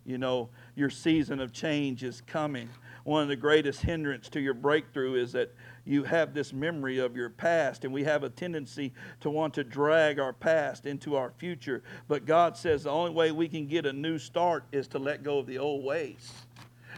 You 0.06 0.18
know, 0.18 0.50
your 0.76 0.90
season 0.90 1.40
of 1.40 1.52
change 1.52 2.04
is 2.04 2.22
coming. 2.22 2.70
One 3.04 3.24
of 3.24 3.28
the 3.28 3.36
greatest 3.36 3.82
hindrance 3.82 4.30
to 4.30 4.40
your 4.40 4.54
breakthrough 4.54 5.16
is 5.16 5.34
that 5.34 5.54
you 5.86 6.04
have 6.04 6.34
this 6.34 6.54
memory 6.54 6.98
of 6.98 7.16
your 7.16 7.30
past, 7.30 7.84
and 7.84 7.94
we 7.94 8.06
have 8.06 8.24
a 8.24 8.30
tendency 8.30 8.94
to 9.20 9.30
want 9.30 9.54
to 9.56 9.64
drag 9.64 10.18
our 10.18 10.34
past 10.34 10.86
into 10.86 11.16
our 11.16 11.32
future. 11.38 11.84
But 12.08 12.26
God 12.26 12.58
says 12.58 12.84
the 12.84 12.90
only 12.90 13.12
way 13.12 13.32
we 13.32 13.50
can 13.50 13.68
get 13.68 13.86
a 13.86 13.94
new 13.94 14.18
start 14.18 14.64
is 14.72 14.88
to 14.90 15.00
let 15.00 15.24
go 15.24 15.40
of 15.40 15.46
the 15.46 15.58
old 15.58 15.84
ways. 15.84 16.47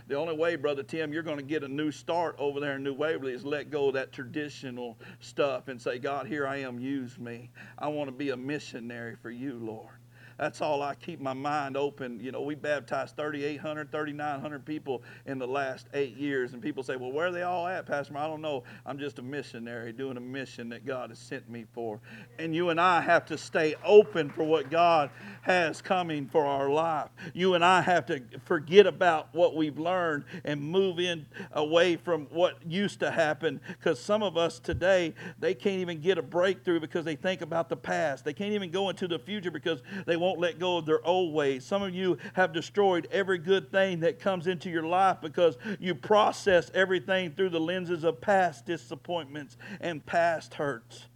The 0.09 0.15
only 0.15 0.35
way, 0.35 0.55
Brother 0.55 0.81
Tim, 0.81 1.13
you're 1.13 1.21
going 1.21 1.37
to 1.37 1.43
get 1.43 1.63
a 1.63 1.67
new 1.67 1.91
start 1.91 2.35
over 2.39 2.59
there 2.59 2.77
in 2.77 2.83
New 2.83 2.95
Waverly 2.95 3.31
is 3.31 3.45
let 3.45 3.69
go 3.69 3.89
of 3.89 3.93
that 3.93 4.11
traditional 4.11 4.97
stuff 5.19 5.67
and 5.67 5.79
say, 5.79 5.99
God, 5.99 6.25
here 6.25 6.47
I 6.47 6.57
am, 6.57 6.79
use 6.79 7.19
me. 7.19 7.51
I 7.77 7.89
want 7.89 8.07
to 8.07 8.11
be 8.11 8.31
a 8.31 8.35
missionary 8.35 9.15
for 9.21 9.29
you, 9.29 9.59
Lord. 9.59 9.98
That's 10.39 10.61
all 10.61 10.81
I 10.81 10.95
keep 10.95 11.19
my 11.19 11.33
mind 11.33 11.75
open. 11.75 12.17
You 12.21 12.31
know, 12.31 12.41
we 12.41 12.55
baptized 12.55 13.17
3,800, 13.17 13.91
3,900 13.91 14.65
people 14.65 15.03
in 15.25 15.37
the 15.37 15.45
last 15.45 15.87
eight 15.93 16.15
years. 16.15 16.53
And 16.53 16.61
people 16.61 16.81
say, 16.81 16.95
well, 16.95 17.11
where 17.11 17.27
are 17.27 17.31
they 17.31 17.41
all 17.41 17.67
at, 17.67 17.85
Pastor? 17.85 18.17
I 18.17 18.25
don't 18.25 18.41
know. 18.41 18.63
I'm 18.85 18.97
just 18.97 19.19
a 19.19 19.21
missionary 19.21 19.91
doing 19.91 20.15
a 20.15 20.21
mission 20.21 20.69
that 20.69 20.85
God 20.85 21.09
has 21.09 21.19
sent 21.19 21.49
me 21.49 21.65
for. 21.73 21.99
And 22.39 22.55
you 22.55 22.69
and 22.69 22.79
I 22.79 23.01
have 23.01 23.25
to 23.25 23.37
stay 23.37 23.75
open 23.83 24.29
for 24.29 24.45
what 24.45 24.69
God 24.69 25.09
has 25.41 25.81
coming 25.81 26.25
for 26.25 26.45
our 26.45 26.69
life. 26.69 27.09
You 27.33 27.55
and 27.55 27.65
I 27.65 27.81
have 27.81 28.05
to 28.05 28.21
forget 28.45 28.87
about 28.87 29.27
what 29.33 29.57
we've 29.57 29.77
learned 29.77 30.23
and 30.45 30.61
move 30.61 30.99
in 30.99 31.25
away 31.51 31.97
from 31.97 32.27
what 32.27 32.65
used 32.65 33.01
to 33.01 33.11
happen. 33.11 33.59
Because 33.67 33.99
some 33.99 34.23
of 34.23 34.37
us 34.37 34.57
today, 34.59 35.13
they 35.37 35.53
can't 35.53 35.81
even 35.81 35.99
get 35.99 36.17
a 36.17 36.21
breakthrough 36.21 36.79
because 36.79 37.03
they 37.03 37.17
think 37.17 37.41
about 37.41 37.67
the 37.67 37.75
past. 37.75 38.23
They 38.23 38.33
can't 38.33 38.53
even 38.53 38.71
go 38.71 38.87
into 38.87 39.05
the 39.05 39.19
future 39.19 39.51
because 39.51 39.81
they 40.05 40.15
won't 40.15 40.28
won't 40.29 40.39
let 40.39 40.59
go 40.59 40.77
of 40.77 40.85
their 40.85 41.03
old 41.07 41.33
ways. 41.33 41.65
Some 41.65 41.81
of 41.81 41.95
you 41.95 42.19
have 42.33 42.53
destroyed 42.53 43.07
every 43.11 43.39
good 43.39 43.71
thing 43.71 44.01
that 44.01 44.19
comes 44.19 44.45
into 44.45 44.69
your 44.69 44.83
life 44.83 45.17
because 45.21 45.57
you 45.79 45.95
process 45.95 46.69
everything 46.75 47.31
through 47.31 47.49
the 47.49 47.59
lenses 47.59 48.03
of 48.03 48.21
past 48.21 48.63
disappointments 48.63 49.57
and 49.81 50.05
past 50.05 50.53
hurts. 50.53 51.07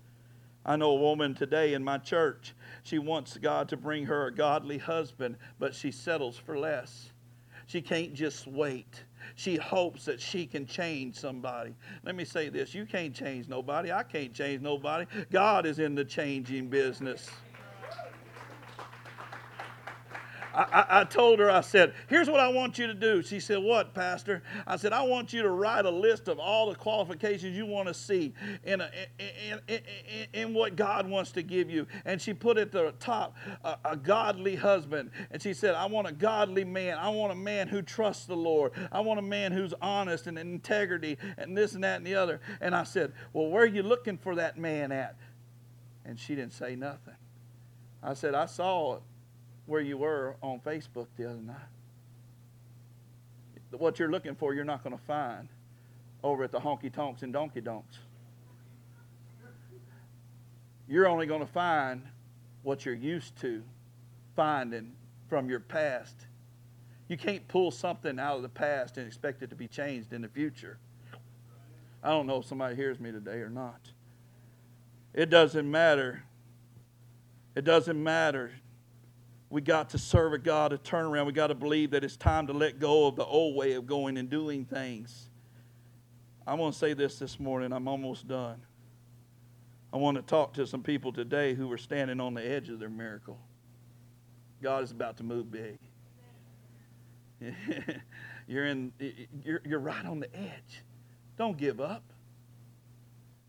I 0.65 0.77
know 0.77 0.91
a 0.91 0.95
woman 0.95 1.35
today 1.35 1.75
in 1.75 1.83
my 1.83 1.99
church. 1.99 2.55
She 2.81 2.97
wants 2.97 3.37
God 3.37 3.69
to 3.69 3.77
bring 3.77 4.05
her 4.07 4.25
a 4.25 4.33
godly 4.33 4.79
husband, 4.79 5.37
but 5.59 5.75
she 5.75 5.91
settles 5.91 6.35
for 6.35 6.57
less. 6.57 7.11
She 7.67 7.81
can't 7.83 8.15
just 8.15 8.47
wait. 8.47 9.03
She 9.35 9.57
hopes 9.57 10.05
that 10.05 10.19
she 10.19 10.47
can 10.47 10.65
change 10.65 11.17
somebody. 11.17 11.75
Let 12.03 12.15
me 12.15 12.25
say 12.25 12.49
this 12.49 12.73
you 12.73 12.87
can't 12.87 13.13
change 13.13 13.47
nobody. 13.47 13.91
I 13.91 14.01
can't 14.01 14.33
change 14.33 14.63
nobody. 14.63 15.05
God 15.31 15.67
is 15.67 15.77
in 15.77 15.93
the 15.93 16.03
changing 16.03 16.69
business. 16.69 17.29
I, 20.53 20.85
I, 21.01 21.03
told 21.03 21.39
her, 21.39 21.49
I 21.49 21.61
said, 21.61 21.93
here's 22.07 22.29
what 22.29 22.39
I 22.39 22.47
want 22.47 22.77
you 22.77 22.87
to 22.87 22.93
do. 22.93 23.21
She 23.23 23.39
said, 23.39 23.57
what, 23.57 23.93
Pastor? 23.93 24.43
I 24.67 24.77
said, 24.77 24.93
I 24.93 25.01
want 25.03 25.33
you 25.33 25.41
to 25.41 25.49
write 25.49 25.85
a 25.85 25.89
list 25.89 26.27
of 26.27 26.39
all 26.39 26.69
the 26.69 26.75
qualifications 26.75 27.57
you 27.57 27.65
want 27.65 27.87
to 27.87 27.93
see 27.93 28.33
in, 28.63 28.81
a, 28.81 28.89
in, 29.19 29.59
in, 29.67 29.79
in, 30.07 30.27
in 30.33 30.53
what 30.53 30.75
God 30.75 31.07
wants 31.07 31.31
to 31.33 31.41
give 31.41 31.69
you. 31.69 31.87
And 32.05 32.21
she 32.21 32.33
put 32.33 32.57
at 32.57 32.71
the 32.71 32.93
top 32.99 33.35
a, 33.63 33.77
a 33.85 33.97
godly 33.97 34.55
husband. 34.55 35.11
And 35.31 35.41
she 35.41 35.53
said, 35.53 35.75
I 35.75 35.87
want 35.87 36.07
a 36.07 36.13
godly 36.13 36.63
man. 36.63 36.97
I 36.97 37.09
want 37.09 37.31
a 37.31 37.35
man 37.35 37.67
who 37.67 37.81
trusts 37.81 38.25
the 38.25 38.35
Lord. 38.35 38.73
I 38.91 39.01
want 39.01 39.19
a 39.19 39.23
man 39.23 39.51
who's 39.51 39.73
honest 39.81 40.27
and 40.27 40.37
integrity 40.37 41.17
and 41.37 41.57
this 41.57 41.73
and 41.73 41.83
that 41.83 41.97
and 41.97 42.05
the 42.05 42.15
other. 42.15 42.41
And 42.61 42.75
I 42.75 42.83
said, 42.83 43.13
Well, 43.33 43.47
where 43.47 43.63
are 43.63 43.67
you 43.67 43.83
looking 43.83 44.17
for 44.17 44.35
that 44.35 44.57
man 44.57 44.91
at? 44.91 45.15
And 46.05 46.19
she 46.19 46.35
didn't 46.35 46.53
say 46.53 46.75
nothing. 46.75 47.15
I 48.03 48.13
said, 48.13 48.35
I 48.35 48.45
saw 48.45 48.99
where 49.65 49.81
you 49.81 49.97
were 49.97 50.35
on 50.41 50.59
Facebook 50.59 51.07
the 51.17 51.29
other 51.29 51.41
night. 51.41 51.55
What 53.71 53.97
you're 53.97 54.11
looking 54.11 54.35
for, 54.35 54.53
you're 54.53 54.65
not 54.65 54.83
going 54.83 54.95
to 54.95 55.03
find 55.03 55.49
over 56.23 56.43
at 56.43 56.51
the 56.51 56.59
honky 56.59 56.93
tonks 56.93 57.23
and 57.23 57.33
donkey 57.33 57.61
donks. 57.61 57.97
You're 60.87 61.07
only 61.07 61.25
going 61.25 61.39
to 61.39 61.51
find 61.51 62.03
what 62.61 62.85
you're 62.85 62.93
used 62.93 63.35
to 63.41 63.63
finding 64.35 64.93
from 65.27 65.49
your 65.49 65.59
past. 65.59 66.15
You 67.07 67.17
can't 67.17 67.47
pull 67.47 67.71
something 67.71 68.19
out 68.19 68.37
of 68.37 68.41
the 68.41 68.49
past 68.49 68.97
and 68.97 69.07
expect 69.07 69.41
it 69.41 69.49
to 69.49 69.55
be 69.55 69.67
changed 69.67 70.13
in 70.13 70.21
the 70.21 70.27
future. 70.27 70.77
I 72.03 72.09
don't 72.09 72.27
know 72.27 72.39
if 72.39 72.45
somebody 72.45 72.75
hears 72.75 72.99
me 72.99 73.11
today 73.11 73.37
or 73.37 73.49
not. 73.49 73.79
It 75.13 75.29
doesn't 75.29 75.69
matter. 75.69 76.23
It 77.55 77.63
doesn't 77.63 78.01
matter. 78.01 78.51
We 79.53 79.61
got 79.61 79.91
to 79.91 79.99
serve 79.99 80.33
a 80.33 80.39
God, 80.39 80.73
a 80.73 80.79
turnaround. 80.79 81.27
We 81.27 81.31
got 81.31 81.47
to 81.47 81.55
believe 81.55 81.91
that 81.91 82.03
it's 82.03 82.17
time 82.17 82.47
to 82.47 82.53
let 82.53 82.79
go 82.79 83.05
of 83.05 83.15
the 83.15 83.23
old 83.23 83.55
way 83.55 83.73
of 83.73 83.85
going 83.85 84.17
and 84.17 84.27
doing 84.27 84.65
things. 84.65 85.29
I 86.47 86.55
want 86.55 86.73
to 86.73 86.79
say 86.79 86.93
this 86.93 87.19
this 87.19 87.39
morning. 87.39 87.71
I'm 87.71 87.87
almost 87.87 88.27
done. 88.27 88.63
I 89.93 89.97
want 89.97 90.17
to 90.17 90.23
talk 90.23 90.53
to 90.55 90.65
some 90.65 90.81
people 90.81 91.13
today 91.13 91.53
who 91.53 91.71
are 91.71 91.77
standing 91.77 92.19
on 92.19 92.33
the 92.33 92.43
edge 92.43 92.69
of 92.69 92.79
their 92.79 92.89
miracle. 92.89 93.37
God 94.59 94.83
is 94.85 94.89
about 94.89 95.17
to 95.17 95.23
move 95.23 95.51
big. 95.51 95.77
you're 98.47 98.65
in 98.65 98.91
you're, 99.43 99.61
you're 99.63 99.77
right 99.77 100.03
on 100.07 100.19
the 100.19 100.35
edge. 100.35 100.83
Don't 101.37 101.57
give 101.57 101.79
up. 101.79 102.12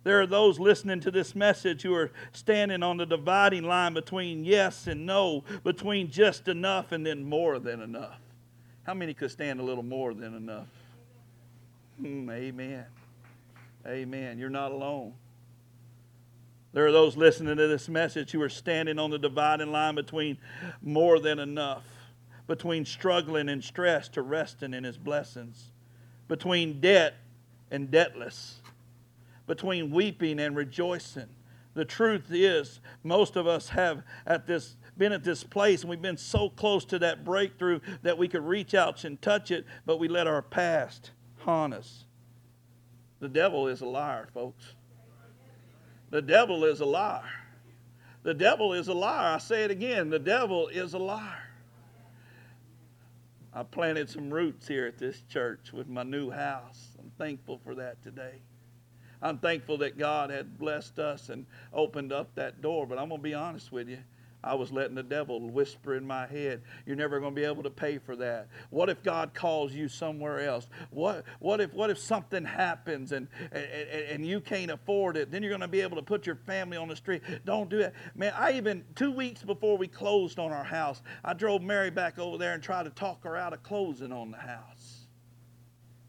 There 0.05 0.21
are 0.21 0.27
those 0.27 0.61
listening 0.61 1.01
to 1.01 1.11
this 1.11 1.35
message 1.35 1.83
who 1.83 1.95
are 1.95 2.13
standing 2.33 2.83
on 2.83 2.99
the 2.99 3.07
dividing 3.07 3.65
line 3.65 3.95
between 3.95 4.45
yes 4.45 4.87
and 4.87 5.07
no, 5.07 5.45
between 5.65 6.11
just 6.11 6.47
enough 6.47 6.93
and 6.93 7.05
then 7.05 7.25
more 7.25 7.59
than 7.59 7.81
enough. 7.81 8.21
How 8.85 8.93
many 8.93 9.15
could 9.15 9.31
stand 9.31 9.61
a 9.61 9.63
little 9.63 9.83
more 9.83 10.13
than 10.13 10.35
enough? 10.35 10.69
Hmm, 11.99 12.29
amen. 12.29 12.85
Amen. 13.87 14.39
You're 14.39 14.51
not 14.51 14.73
alone. 14.73 15.15
There 16.75 16.87
are 16.87 16.93
those 16.93 17.17
listening 17.17 17.57
to 17.57 17.67
this 17.67 17.89
message 17.89 18.33
who 18.33 18.43
are 18.43 18.49
standing 18.49 18.99
on 18.99 19.11
the 19.11 19.19
dividing 19.19 19.73
line 19.73 19.95
between 19.95 20.37
more 20.83 21.19
than 21.19 21.39
enough, 21.39 21.85
between 22.47 22.85
struggling 22.85 23.49
and 23.49 23.65
stress 23.65 24.09
to 24.11 24.23
resting 24.23 24.75
in 24.75 24.85
His 24.85 24.99
blessings, 24.99 25.71
between 26.29 26.81
debt 26.81 27.15
and 27.71 27.91
debtless, 27.91 28.61
between 29.47 29.91
weeping 29.91 30.41
and 30.41 30.57
rejoicing. 30.57 31.29
The 31.75 31.85
truth 31.85 32.27
is, 32.31 32.81
most 33.03 33.37
of 33.37 33.47
us 33.47 33.69
have 33.71 34.03
at 34.27 34.47
this 34.47 34.77
been 34.97 35.13
at 35.13 35.25
this 35.25 35.43
place 35.43 35.81
and 35.81 35.91
we've 35.91 36.01
been 36.01 36.17
so 36.17 36.49
close 36.49 36.85
to 36.85 37.01
that 37.01 37.25
breakthrough 37.25 37.81
that 38.03 38.17
we 38.17 38.29
could 38.29 38.45
reach 38.47 38.75
out 38.75 39.03
and 39.03 39.21
touch 39.21 39.51
it, 39.51 39.67
but 39.85 39.99
we 39.99 40.07
let 40.07 40.29
our 40.29 40.41
past 40.41 41.11
haunt 41.39 41.75
us. 41.75 42.05
The 43.19 43.29
devil 43.29 43.67
is 43.67 43.81
a 43.81 43.87
liar, 43.87 44.29
folks. 44.33 44.75
The 46.11 46.23
devil 46.23 46.65
is 46.65 46.81
a 46.81 46.87
liar. 46.87 47.25
The 48.23 48.35
devil 48.35 48.73
is 48.73 48.87
a 48.87 48.95
liar. 48.95 49.35
I 49.35 49.39
say 49.39 49.65
it 49.65 49.73
again 49.73 50.11
the 50.11 50.19
devil 50.19 50.69
is 50.69 50.95
a 50.95 50.99
liar. 50.99 51.43
I 53.53 53.63
planted 53.65 54.09
some 54.11 54.33
roots 54.33 54.67
here 54.67 54.87
at 54.87 54.99
this 54.99 55.23
church 55.29 55.73
with 55.73 55.89
my 55.89 56.03
new 56.03 56.31
house. 56.31 56.89
I'm 56.99 57.11
thankful 57.19 57.61
for 57.65 57.75
that 57.77 58.03
today. 58.03 58.43
I'm 59.23 59.39
thankful 59.39 59.79
that 59.79 59.99
God 59.99 60.31
had 60.31 60.59
blessed 60.59 60.99
us 60.99 61.29
and 61.29 61.47
opened 61.73 62.13
up 62.13 62.35
that 62.35 62.61
door. 62.61 62.87
But 62.87 62.99
I'm 62.99 63.09
going 63.09 63.21
to 63.21 63.25
be 63.25 63.35
honest 63.35 63.73
with 63.73 63.89
you. 63.89 63.99
I 64.45 64.55
was 64.55 64.71
letting 64.71 64.95
the 64.95 65.03
devil 65.03 65.41
whisper 65.41 65.97
in 65.97 66.07
my 66.07 66.27
head, 66.27 66.63
You're 66.85 66.97
never 66.97 67.19
going 67.19 67.35
to 67.35 67.41
be 67.41 67.47
able 67.47 67.63
to 67.63 67.71
pay 67.71 67.99
for 67.99 68.15
that. 68.17 68.49
What 68.71 68.91
if 68.91 69.03
God 69.03 69.33
calls 69.33 69.73
you 69.73 69.89
somewhere 69.89 70.41
else? 70.41 70.69
What, 70.91 71.25
what, 71.41 71.61
if, 71.61 71.73
what 71.73 71.91
if 71.91 71.99
something 71.99 72.45
happens 72.45 73.13
and, 73.13 73.27
and, 73.53 73.65
and 73.65 74.27
you 74.27 74.41
can't 74.41 74.71
afford 74.71 75.17
it? 75.17 75.31
Then 75.31 75.43
you're 75.43 75.51
going 75.51 75.61
to 75.63 75.69
be 75.69 75.81
able 75.81 75.97
to 75.97 76.03
put 76.03 76.27
your 76.27 76.37
family 76.37 76.77
on 76.77 76.89
the 76.89 76.97
street. 76.97 77.23
Don't 77.47 77.71
do 77.71 77.79
that. 77.79 77.95
Man, 78.15 78.35
I 78.37 78.53
even, 78.53 78.85
two 78.95 79.11
weeks 79.11 79.43
before 79.43 79.79
we 79.79 79.89
closed 79.89 80.39
on 80.39 80.53
our 80.53 80.65
house, 80.65 81.03
I 81.25 81.33
drove 81.33 81.63
Mary 81.63 81.91
back 81.91 82.19
over 82.19 82.37
there 82.37 82.53
and 82.53 82.63
tried 82.63 82.85
to 82.85 82.91
talk 82.91 83.25
her 83.25 83.37
out 83.37 83.55
of 83.55 83.63
closing 83.63 84.13
on 84.13 84.31
the 84.31 84.37
house. 84.37 84.74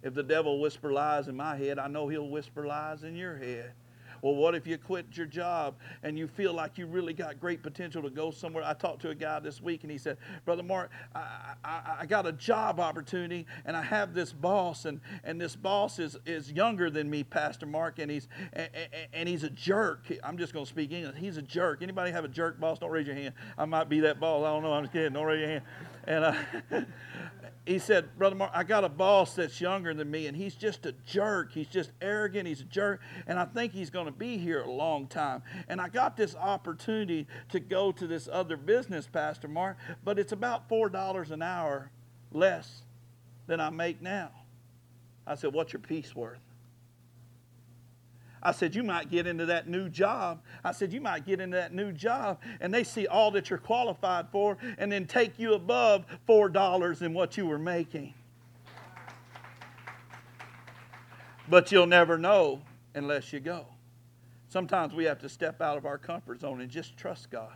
If 0.06 0.14
the 0.14 0.22
devil 0.22 0.60
whisper 0.60 0.94
lies 0.94 1.28
in 1.28 1.36
my 1.36 1.56
head, 1.58 1.80
I 1.80 1.88
know 1.88 2.08
he'll 2.08 2.30
whisper 2.30 2.68
lies 2.68 3.04
in 3.04 3.16
your 3.16 3.38
head. 3.38 3.74
Well, 4.22 4.36
what 4.36 4.54
if 4.54 4.68
you 4.68 4.78
quit 4.78 5.06
your 5.14 5.26
job 5.26 5.76
and 6.04 6.18
you 6.18 6.28
feel 6.28 6.54
like 6.54 6.78
you 6.78 6.86
really 6.86 7.14
got 7.14 7.40
great 7.40 7.64
potential 7.64 8.04
to 8.04 8.12
go 8.12 8.30
somewhere? 8.30 8.64
I 8.64 8.74
talked 8.74 9.02
to 9.02 9.10
a 9.10 9.16
guy 9.16 9.40
this 9.40 9.62
week 9.62 9.82
and 9.82 9.92
he 9.92 9.98
said, 9.98 10.18
Brother 10.46 10.62
Mark, 10.62 10.92
I, 11.16 11.54
I, 11.64 11.96
I 12.02 12.06
got 12.06 12.28
a 12.28 12.32
job 12.32 12.80
opportunity 12.80 13.48
and 13.66 13.76
I 13.76 13.82
have 13.82 14.14
this 14.14 14.32
boss, 14.32 14.86
and, 14.86 15.02
and 15.24 15.42
this 15.42 15.56
boss 15.56 15.98
is, 15.98 16.18
is 16.26 16.52
younger 16.52 16.92
than 16.92 17.10
me, 17.10 17.24
Pastor 17.24 17.66
Mark, 17.66 17.98
and 17.98 18.12
he's, 18.12 18.28
and, 18.54 18.70
and 19.12 19.28
he's 19.28 19.44
a 19.44 19.50
jerk. 19.50 20.12
I'm 20.24 20.38
just 20.38 20.54
going 20.54 20.66
to 20.66 20.70
speak 20.70 20.92
English. 20.92 21.16
He's 21.18 21.38
a 21.38 21.42
jerk. 21.42 21.82
Anybody 21.82 22.12
have 22.12 22.26
a 22.26 22.30
jerk 22.30 22.60
boss? 22.60 22.78
Don't 22.78 22.92
raise 22.92 23.08
your 23.08 23.16
hand. 23.16 23.34
I 23.58 23.66
might 23.66 23.90
be 23.90 24.02
that 24.02 24.20
boss. 24.20 24.44
I 24.44 24.50
don't 24.50 24.62
know. 24.62 24.74
I'm 24.74 24.84
just 24.84 24.94
kidding. 24.94 25.14
Don't 25.14 25.26
raise 25.26 25.40
your 25.40 25.50
hand. 25.50 25.64
And 26.08 26.24
uh, 26.24 26.36
he 27.66 27.80
said, 27.80 28.16
Brother 28.18 28.36
Mark, 28.36 28.52
I 28.54 28.64
got 28.64 28.84
a 28.84 28.90
boss 28.90 29.34
that's 29.34 29.60
younger 29.60 29.94
than 29.94 30.12
me, 30.12 30.28
and 30.28 30.38
he's 30.38 30.54
just 30.54 30.86
a 30.86 30.92
jerk. 31.06 31.52
He's 31.52 31.68
just 31.68 31.92
arrogant. 32.00 32.48
He's 32.48 32.62
a 32.62 32.66
jerk. 32.66 33.02
And 33.26 33.40
I 33.40 33.46
think 33.46 33.74
he's 33.74 33.90
going 33.90 34.06
to 34.06 34.12
be 34.12 34.38
here 34.38 34.62
a 34.62 34.70
long 34.70 35.08
time. 35.08 35.42
And 35.68 35.82
I 35.82 35.90
got 35.90 36.16
this 36.16 36.36
opportunity 36.36 37.26
to 37.50 37.60
go 37.60 37.92
to 37.92 38.06
this 38.06 38.30
other 38.32 38.56
business, 38.56 39.08
Pastor 39.08 39.48
Mark, 39.48 39.78
but 40.04 40.20
it's 40.20 40.32
about 40.32 40.70
$4 40.70 41.32
an 41.32 41.42
hour 41.42 41.90
less 42.32 42.84
than 43.48 43.60
I 43.60 43.72
make 43.72 44.00
now. 44.00 44.30
I 45.26 45.34
said, 45.34 45.52
What's 45.54 45.74
your 45.74 45.82
peace 45.82 46.16
worth? 46.16 46.45
I 48.46 48.52
said, 48.52 48.76
You 48.76 48.84
might 48.84 49.10
get 49.10 49.26
into 49.26 49.48
that 49.48 49.68
new 49.68 49.90
job. 49.90 50.42
I 50.64 50.72
said, 50.72 50.94
You 50.94 51.02
might 51.02 51.26
get 51.26 51.42
into 51.42 51.58
that 51.58 51.74
new 51.74 51.92
job, 51.92 52.40
and 52.62 52.72
they 52.72 52.84
see 52.84 53.08
all 53.08 53.32
that 53.32 53.50
you're 53.50 53.58
qualified 53.58 54.28
for 54.32 54.58
and 54.78 54.92
then 54.92 55.08
take 55.08 55.40
you 55.40 55.56
above 55.56 56.06
$4 56.30 57.02
in 57.02 57.14
what 57.14 57.38
you 57.38 57.48
were 57.48 57.58
making. 57.58 58.14
But 61.50 61.72
you'll 61.72 61.88
never 61.88 62.18
know 62.20 62.62
unless 62.94 63.34
you 63.34 63.40
go. 63.40 63.66
Sometimes 64.50 64.94
we 64.94 65.06
have 65.06 65.20
to 65.20 65.30
step 65.30 65.60
out 65.60 65.78
of 65.78 65.86
our 65.86 65.98
comfort 65.98 66.42
zone 66.42 66.62
and 66.62 66.70
just 66.70 66.96
trust 66.96 67.32
God. 67.32 67.54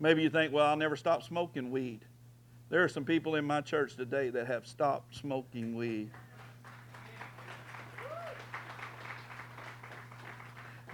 Maybe 0.00 0.22
you 0.22 0.28
think, 0.28 0.52
well, 0.52 0.66
I'll 0.66 0.76
never 0.76 0.96
stop 0.96 1.22
smoking 1.22 1.70
weed. 1.70 2.00
There 2.68 2.82
are 2.82 2.88
some 2.88 3.04
people 3.04 3.36
in 3.36 3.44
my 3.44 3.60
church 3.60 3.94
today 3.94 4.28
that 4.30 4.48
have 4.48 4.66
stopped 4.66 5.14
smoking 5.14 5.76
weed. 5.76 6.10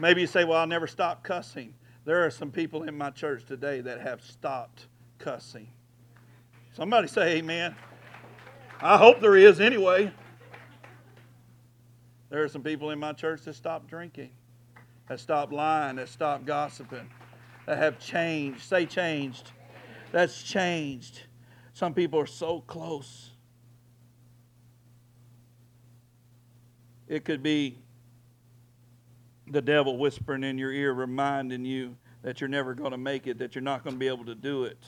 Maybe 0.02 0.22
you 0.22 0.26
say, 0.26 0.42
Well, 0.42 0.58
I'll 0.58 0.66
never 0.66 0.88
stop 0.88 1.22
cussing. 1.22 1.74
There 2.04 2.26
are 2.26 2.30
some 2.30 2.50
people 2.50 2.82
in 2.82 2.98
my 2.98 3.10
church 3.10 3.44
today 3.44 3.80
that 3.82 4.00
have 4.00 4.20
stopped 4.20 4.88
cussing. 5.20 5.68
Somebody 6.72 7.06
say 7.06 7.36
amen. 7.36 7.76
I 8.80 8.96
hope 8.96 9.20
there 9.20 9.36
is 9.36 9.60
anyway. 9.60 10.12
There 12.30 12.42
are 12.42 12.48
some 12.48 12.64
people 12.64 12.90
in 12.90 12.98
my 12.98 13.12
church 13.12 13.42
that 13.42 13.54
stopped 13.54 13.86
drinking, 13.86 14.30
that 15.08 15.20
stopped 15.20 15.52
lying, 15.52 15.94
that 15.96 16.08
stopped 16.08 16.46
gossiping, 16.46 17.08
that 17.66 17.78
have 17.78 18.00
changed. 18.00 18.62
Say 18.62 18.86
changed. 18.86 19.52
That's 20.10 20.42
changed. 20.42 21.20
Some 21.74 21.94
people 21.94 22.18
are 22.18 22.26
so 22.26 22.62
close. 22.62 23.30
It 27.06 27.24
could 27.24 27.44
be 27.44 27.78
the 29.52 29.62
devil 29.62 29.98
whispering 29.98 30.44
in 30.44 30.58
your 30.58 30.72
ear, 30.72 30.92
reminding 30.92 31.64
you 31.64 31.96
that 32.22 32.40
you're 32.40 32.48
never 32.48 32.74
going 32.74 32.92
to 32.92 32.98
make 32.98 33.26
it, 33.26 33.38
that 33.38 33.54
you're 33.54 33.62
not 33.62 33.84
going 33.84 33.94
to 33.94 34.00
be 34.00 34.08
able 34.08 34.24
to 34.24 34.34
do 34.34 34.64
it. 34.64 34.78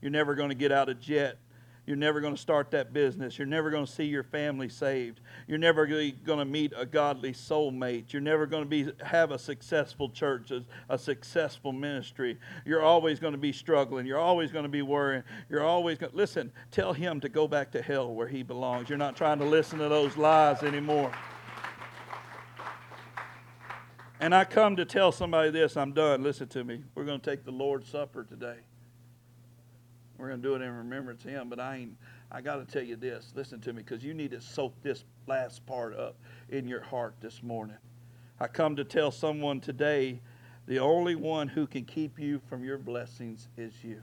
You're 0.00 0.10
never 0.10 0.34
going 0.34 0.50
to 0.50 0.54
get 0.54 0.72
out 0.72 0.88
of 0.88 1.00
jet. 1.00 1.38
You're 1.86 1.96
never 1.96 2.20
going 2.20 2.34
to 2.34 2.40
start 2.40 2.72
that 2.72 2.92
business. 2.92 3.38
You're 3.38 3.46
never 3.46 3.70
going 3.70 3.86
to 3.86 3.90
see 3.90 4.04
your 4.04 4.24
family 4.24 4.68
saved. 4.68 5.20
You're 5.46 5.58
never 5.58 5.86
going 5.86 6.14
to 6.24 6.44
meet 6.44 6.72
a 6.76 6.84
godly 6.84 7.32
soulmate. 7.32 8.12
You're 8.12 8.22
never 8.22 8.44
going 8.44 8.64
to 8.64 8.68
be 8.68 8.90
have 9.04 9.30
a 9.30 9.38
successful 9.38 10.10
church, 10.10 10.50
a, 10.50 10.64
a 10.88 10.98
successful 10.98 11.72
ministry. 11.72 12.38
You're 12.64 12.82
always 12.82 13.20
going 13.20 13.34
to 13.34 13.38
be 13.38 13.52
struggling. 13.52 14.04
You're 14.04 14.18
always 14.18 14.50
going 14.50 14.64
to 14.64 14.68
be 14.68 14.82
worrying. 14.82 15.22
You're 15.48 15.64
always 15.64 15.96
going 15.96 16.10
listen. 16.12 16.50
Tell 16.72 16.92
him 16.92 17.20
to 17.20 17.28
go 17.28 17.46
back 17.46 17.70
to 17.72 17.82
hell 17.82 18.12
where 18.12 18.28
he 18.28 18.42
belongs. 18.42 18.88
You're 18.88 18.98
not 18.98 19.16
trying 19.16 19.38
to 19.38 19.44
listen 19.44 19.78
to 19.78 19.88
those 19.88 20.16
lies 20.16 20.64
anymore. 20.64 21.12
And 24.18 24.34
I 24.34 24.44
come 24.44 24.76
to 24.76 24.84
tell 24.84 25.12
somebody 25.12 25.50
this. 25.50 25.76
I'm 25.76 25.92
done. 25.92 26.22
Listen 26.22 26.48
to 26.48 26.64
me. 26.64 26.82
We're 26.94 27.04
going 27.04 27.20
to 27.20 27.30
take 27.30 27.44
the 27.44 27.50
Lord's 27.50 27.88
Supper 27.88 28.24
today. 28.24 28.56
We're 30.16 30.28
going 30.28 30.40
to 30.40 30.48
do 30.48 30.54
it 30.54 30.62
in 30.62 30.74
remembrance 30.74 31.24
of 31.24 31.30
Him. 31.30 31.50
But 31.50 31.60
I 31.60 31.76
ain't. 31.76 31.96
I 32.32 32.40
got 32.40 32.56
to 32.56 32.64
tell 32.64 32.82
you 32.82 32.96
this. 32.96 33.32
Listen 33.34 33.60
to 33.60 33.72
me, 33.72 33.82
because 33.82 34.02
you 34.02 34.14
need 34.14 34.30
to 34.32 34.40
soak 34.40 34.72
this 34.82 35.04
last 35.26 35.64
part 35.66 35.96
up 35.96 36.16
in 36.48 36.66
your 36.66 36.80
heart 36.80 37.14
this 37.20 37.42
morning. 37.42 37.76
I 38.40 38.48
come 38.48 38.74
to 38.76 38.84
tell 38.84 39.10
someone 39.10 39.60
today, 39.60 40.20
the 40.66 40.78
only 40.78 41.14
one 41.14 41.46
who 41.46 41.66
can 41.66 41.84
keep 41.84 42.18
you 42.18 42.40
from 42.48 42.64
your 42.64 42.78
blessings 42.78 43.48
is 43.56 43.72
you. 43.84 44.02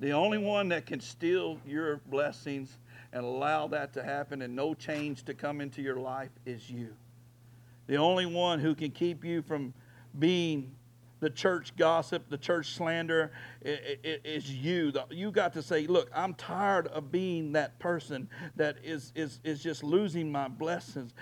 The 0.00 0.12
only 0.12 0.38
one 0.38 0.68
that 0.68 0.84
can 0.84 1.00
steal 1.00 1.58
your 1.66 2.02
blessings 2.06 2.76
and 3.12 3.24
allow 3.24 3.68
that 3.68 3.94
to 3.94 4.02
happen 4.02 4.42
and 4.42 4.54
no 4.54 4.74
change 4.74 5.24
to 5.24 5.34
come 5.34 5.60
into 5.62 5.80
your 5.80 5.96
life 5.96 6.30
is 6.44 6.68
you. 6.68 6.94
The 7.86 7.96
only 7.96 8.26
one 8.26 8.58
who 8.58 8.74
can 8.74 8.90
keep 8.90 9.24
you 9.24 9.42
from 9.42 9.72
being 10.18 10.72
the 11.20 11.30
church 11.30 11.74
gossip, 11.76 12.28
the 12.28 12.36
church 12.36 12.74
slander 12.74 13.32
is 13.62 14.50
you. 14.50 14.92
You 15.10 15.30
got 15.30 15.54
to 15.54 15.62
say, 15.62 15.86
look, 15.86 16.10
I'm 16.14 16.34
tired 16.34 16.88
of 16.88 17.10
being 17.10 17.52
that 17.52 17.78
person 17.78 18.28
that 18.56 18.76
is, 18.84 19.12
is, 19.14 19.40
is 19.42 19.62
just 19.62 19.82
losing 19.82 20.30
my 20.30 20.48
blessings. 20.48 21.14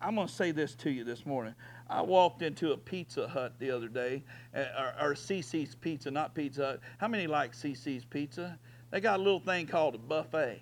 I'm 0.00 0.16
going 0.16 0.28
to 0.28 0.32
say 0.32 0.50
this 0.50 0.74
to 0.76 0.90
you 0.90 1.04
this 1.04 1.24
morning. 1.24 1.54
I 1.88 2.02
walked 2.02 2.42
into 2.42 2.72
a 2.72 2.76
Pizza 2.76 3.26
Hut 3.26 3.54
the 3.58 3.70
other 3.70 3.88
day, 3.88 4.24
uh, 4.54 4.64
or, 4.78 5.10
or 5.10 5.14
CiCi's 5.14 5.74
Pizza, 5.74 6.10
not 6.10 6.34
Pizza 6.34 6.64
Hut. 6.64 6.80
How 6.98 7.08
many 7.08 7.26
like 7.26 7.52
CiCi's 7.52 8.04
Pizza? 8.04 8.58
They 8.90 9.00
got 9.00 9.20
a 9.20 9.22
little 9.22 9.40
thing 9.40 9.66
called 9.66 9.94
a 9.94 9.98
buffet. 9.98 10.60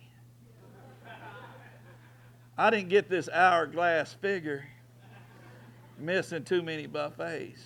I 2.57 2.71
didn't 2.71 2.89
get 2.89 3.09
this 3.09 3.29
hourglass 3.29 4.15
figure 4.15 4.65
missing 5.99 6.45
too 6.45 6.63
many 6.63 6.87
buffets. 6.87 7.63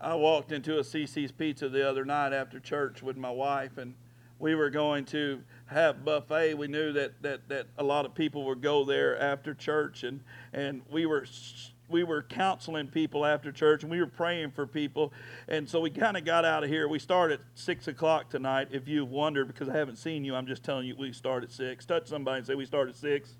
I 0.00 0.14
walked 0.14 0.52
into 0.52 0.78
a 0.78 0.82
CiCi's 0.82 1.32
Pizza 1.32 1.68
the 1.68 1.88
other 1.88 2.04
night 2.04 2.32
after 2.32 2.60
church 2.60 3.02
with 3.02 3.16
my 3.16 3.30
wife, 3.30 3.78
and 3.78 3.94
we 4.38 4.54
were 4.54 4.68
going 4.68 5.06
to 5.06 5.40
have 5.66 6.04
buffet. 6.04 6.54
We 6.54 6.68
knew 6.68 6.92
that, 6.92 7.22
that, 7.22 7.48
that 7.48 7.68
a 7.78 7.84
lot 7.84 8.04
of 8.04 8.14
people 8.14 8.44
would 8.44 8.60
go 8.60 8.84
there 8.84 9.18
after 9.18 9.54
church, 9.54 10.04
and, 10.04 10.20
and 10.52 10.82
we 10.90 11.06
were 11.06 11.26
we 11.88 12.02
were 12.02 12.22
counseling 12.22 12.88
people 12.88 13.26
after 13.26 13.52
church, 13.52 13.82
and 13.82 13.90
we 13.90 14.00
were 14.00 14.06
praying 14.06 14.50
for 14.50 14.66
people, 14.66 15.12
and 15.48 15.68
so 15.68 15.80
we 15.80 15.90
kind 15.90 16.16
of 16.16 16.24
got 16.24 16.44
out 16.44 16.64
of 16.64 16.70
here. 16.70 16.88
We 16.88 16.98
start 16.98 17.30
at 17.30 17.40
six 17.54 17.88
o'clock 17.88 18.30
tonight. 18.30 18.68
If 18.70 18.88
you've 18.88 19.10
wondered, 19.10 19.48
because 19.48 19.68
I 19.68 19.76
haven't 19.76 19.96
seen 19.96 20.24
you, 20.24 20.34
I'm 20.34 20.46
just 20.46 20.64
telling 20.64 20.86
you 20.86 20.96
we 20.96 21.12
start 21.12 21.44
at 21.44 21.52
six. 21.52 21.84
Touch 21.84 22.08
somebody 22.08 22.38
and 22.38 22.46
say 22.46 22.54
we 22.54 22.64
start 22.64 22.88
at 22.88 22.96
six. 22.96 23.36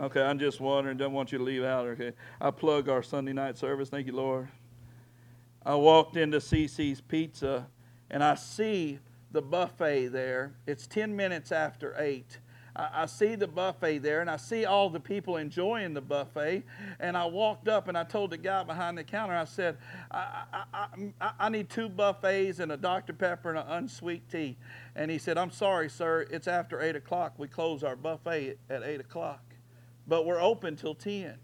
Okay, 0.00 0.22
I'm 0.22 0.38
just 0.38 0.60
wondering. 0.60 0.96
Don't 0.96 1.12
want 1.12 1.32
you 1.32 1.38
to 1.38 1.44
leave 1.44 1.64
out. 1.64 1.86
Okay, 1.88 2.12
I 2.40 2.52
plug 2.52 2.88
our 2.88 3.02
Sunday 3.02 3.32
night 3.32 3.58
service. 3.58 3.88
Thank 3.88 4.06
you, 4.06 4.12
Lord. 4.12 4.48
I 5.66 5.74
walked 5.74 6.16
into 6.16 6.38
CiCi's 6.38 7.00
Pizza, 7.00 7.66
and 8.08 8.22
I 8.22 8.36
see 8.36 9.00
the 9.32 9.42
buffet 9.42 10.08
there. 10.08 10.52
It's 10.68 10.86
ten 10.86 11.16
minutes 11.16 11.50
after 11.50 11.96
eight. 11.98 12.38
I, 12.80 13.06
see 13.06 13.34
the 13.34 13.48
buffet 13.48 13.98
there, 13.98 14.20
and 14.20 14.30
I 14.30 14.36
see 14.36 14.64
all 14.64 14.88
the 14.88 15.00
people 15.00 15.36
enjoying 15.36 15.94
the 15.94 16.00
buffet. 16.00 16.62
And 17.00 17.16
I 17.16 17.24
walked 17.24 17.66
up 17.66 17.88
and 17.88 17.98
I 17.98 18.04
told 18.04 18.30
the 18.30 18.36
guy 18.36 18.62
behind 18.62 18.96
the 18.96 19.02
counter, 19.02 19.34
I 19.34 19.46
said, 19.46 19.78
I, 20.12 20.44
I, 20.72 20.86
I, 21.20 21.32
I 21.40 21.48
need 21.48 21.70
two 21.70 21.88
buffets 21.88 22.60
and 22.60 22.70
a 22.70 22.76
Dr. 22.76 23.14
Pepper 23.14 23.50
and 23.50 23.58
an 23.58 23.64
unsweet 23.66 24.30
tea. 24.30 24.56
And 24.94 25.10
he 25.10 25.18
said, 25.18 25.36
I'm 25.38 25.50
sorry, 25.50 25.90
sir. 25.90 26.28
It's 26.30 26.46
after 26.46 26.80
8 26.80 26.94
o'clock. 26.94 27.32
We 27.36 27.48
close 27.48 27.82
our 27.82 27.96
buffet 27.96 28.58
at 28.70 28.84
8 28.84 29.00
o'clock 29.00 29.47
but 30.08 30.24
we're 30.24 30.40
open 30.40 30.74
till 30.74 30.94
10. 30.94 31.34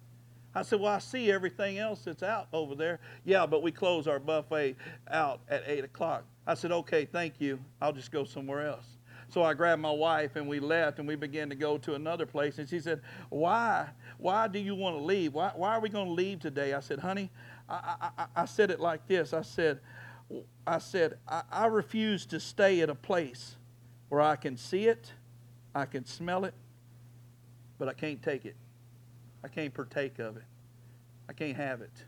I 0.55 0.63
said, 0.63 0.81
Well, 0.81 0.93
I 0.93 0.99
see 0.99 1.31
everything 1.31 1.79
else 1.79 2.03
that's 2.05 2.23
out 2.23 2.49
over 2.53 2.75
there. 2.75 3.01
Yeah, 3.25 3.47
but 3.47 3.63
we 3.63 3.71
close 3.71 4.07
our 4.07 4.19
buffet 4.19 4.77
out 5.11 5.41
at 5.49 5.65
8 5.67 5.85
o'clock. 5.85 6.25
I 6.47 6.55
said, 6.55 6.73
Okay, 6.73 7.05
thank 7.05 7.41
you. 7.41 7.61
I'll 7.81 7.93
just 7.93 8.11
go 8.11 8.25
somewhere 8.25 8.67
else. 8.67 8.87
So 9.29 9.43
I 9.43 9.55
grabbed 9.55 9.83
my 9.83 9.91
wife 9.91 10.37
and 10.37 10.47
we 10.47 10.61
left 10.61 10.99
and 10.99 11.09
we 11.09 11.17
began 11.17 11.49
to 11.49 11.57
go 11.57 11.77
to 11.79 11.95
another 11.95 12.27
place. 12.27 12.59
And 12.59 12.69
she 12.69 12.79
said, 12.79 13.01
Why? 13.31 13.89
Why 14.19 14.49
do 14.49 14.59
you 14.59 14.75
want 14.75 14.97
to 14.97 15.03
leave? 15.03 15.35
Why, 15.35 15.53
why 15.55 15.75
are 15.75 15.81
we 15.81 15.89
going 15.89 16.07
to 16.07 16.13
leave 16.13 16.41
today? 16.41 16.73
I 16.73 16.81
said, 16.81 17.01
Honey, 17.01 17.31
I, 17.69 18.11
I, 18.17 18.27
I 18.37 18.45
said 18.45 18.71
it 18.71 18.81
like 18.81 19.07
this. 19.09 19.33
I 19.33 19.43
said, 19.43 19.81
I 20.67 20.79
said, 20.79 21.19
I, 21.27 21.43
I 21.51 21.67
refuse 21.67 22.27
to 22.27 22.41
stay 22.41 22.81
at 22.81 22.91
a 22.91 22.95
place 22.95 23.57
where 24.09 24.21
I 24.21 24.37
can 24.37 24.57
see 24.57 24.87
it, 24.87 25.13
I 25.75 25.87
can 25.87 26.05
smell 26.05 26.45
it, 26.45 26.55
but 27.79 27.89
I 27.89 27.93
can't 27.93 28.23
take 28.23 28.45
it. 28.45 28.57
I 29.43 29.49
can't 29.49 29.75
partake 29.75 30.19
of 30.19 30.37
it. 30.37 30.45
I 31.29 31.33
can't 31.33 31.57
have 31.57 31.81
it. 31.81 32.05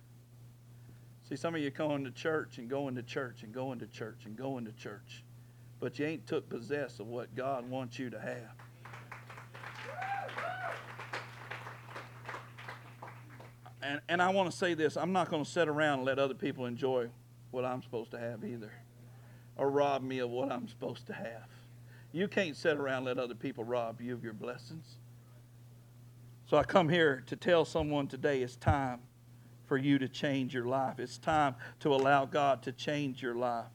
See, 1.29 1.37
some 1.37 1.55
of 1.55 1.61
you 1.61 1.71
going 1.71 2.05
to 2.05 2.11
church 2.11 2.59
and 2.59 2.69
going 2.69 2.95
to 2.95 3.03
church 3.03 3.43
and 3.43 3.53
going 3.53 3.81
to 3.81 3.87
church 3.87 4.21
and 4.25 4.37
going 4.37 4.65
to 4.65 4.73
church, 4.73 5.25
but 5.81 5.99
you 5.99 6.07
ain't 6.07 6.27
took 6.27 6.49
possess 6.49 7.01
of 7.01 7.09
what 7.09 7.35
God 7.35 7.69
wants 7.69 7.99
you 7.99 8.11
to 8.11 8.21
have. 8.21 8.55
And, 13.83 14.01
and 14.09 14.23
I 14.23 14.31
want 14.31 14.51
to 14.51 14.57
say 14.57 14.75
this 14.75 14.97
I'm 14.97 15.13
not 15.13 15.31
going 15.31 15.45
to 15.45 15.51
sit 15.51 15.69
around 15.69 15.99
and 15.99 16.07
let 16.07 16.19
other 16.19 16.35
people 16.35 16.67
enjoy 16.67 17.09
what 17.51 17.65
I'm 17.65 17.83
supposed 17.83 18.11
to 18.13 18.19
have 18.19 18.45
either, 18.45 18.73
or 19.57 19.71
rob 19.71 20.03
me 20.03 20.19
of 20.19 20.31
what 20.31 20.51
I'm 20.51 20.69
supposed 20.69 21.07
to 21.09 21.13
have. 21.13 21.49
You 22.13 22.29
can't 22.29 22.57
sit 22.57 22.77
around 22.77 22.99
and 22.99 23.07
let 23.07 23.19
other 23.19 23.35
people 23.35 23.65
rob 23.65 24.01
you 24.01 24.15
of 24.15 24.25
your 24.25 24.33
blessings. 24.33 24.97
So 26.47 26.57
I 26.57 26.63
come 26.63 26.89
here 26.89 27.25
to 27.27 27.35
tell 27.35 27.65
someone 27.65 28.07
today 28.07 28.41
it's 28.41 28.55
time 28.55 29.01
for 29.67 29.77
you 29.77 29.99
to 29.99 30.09
change 30.09 30.55
your 30.55 30.67
life. 30.67 31.01
It's 31.01 31.19
time 31.19 31.57
to 31.81 31.93
allow 31.93 32.25
God 32.25 32.63
to 32.63 32.73
change 32.73 33.21
your 33.21 33.35
life. 33.35 33.67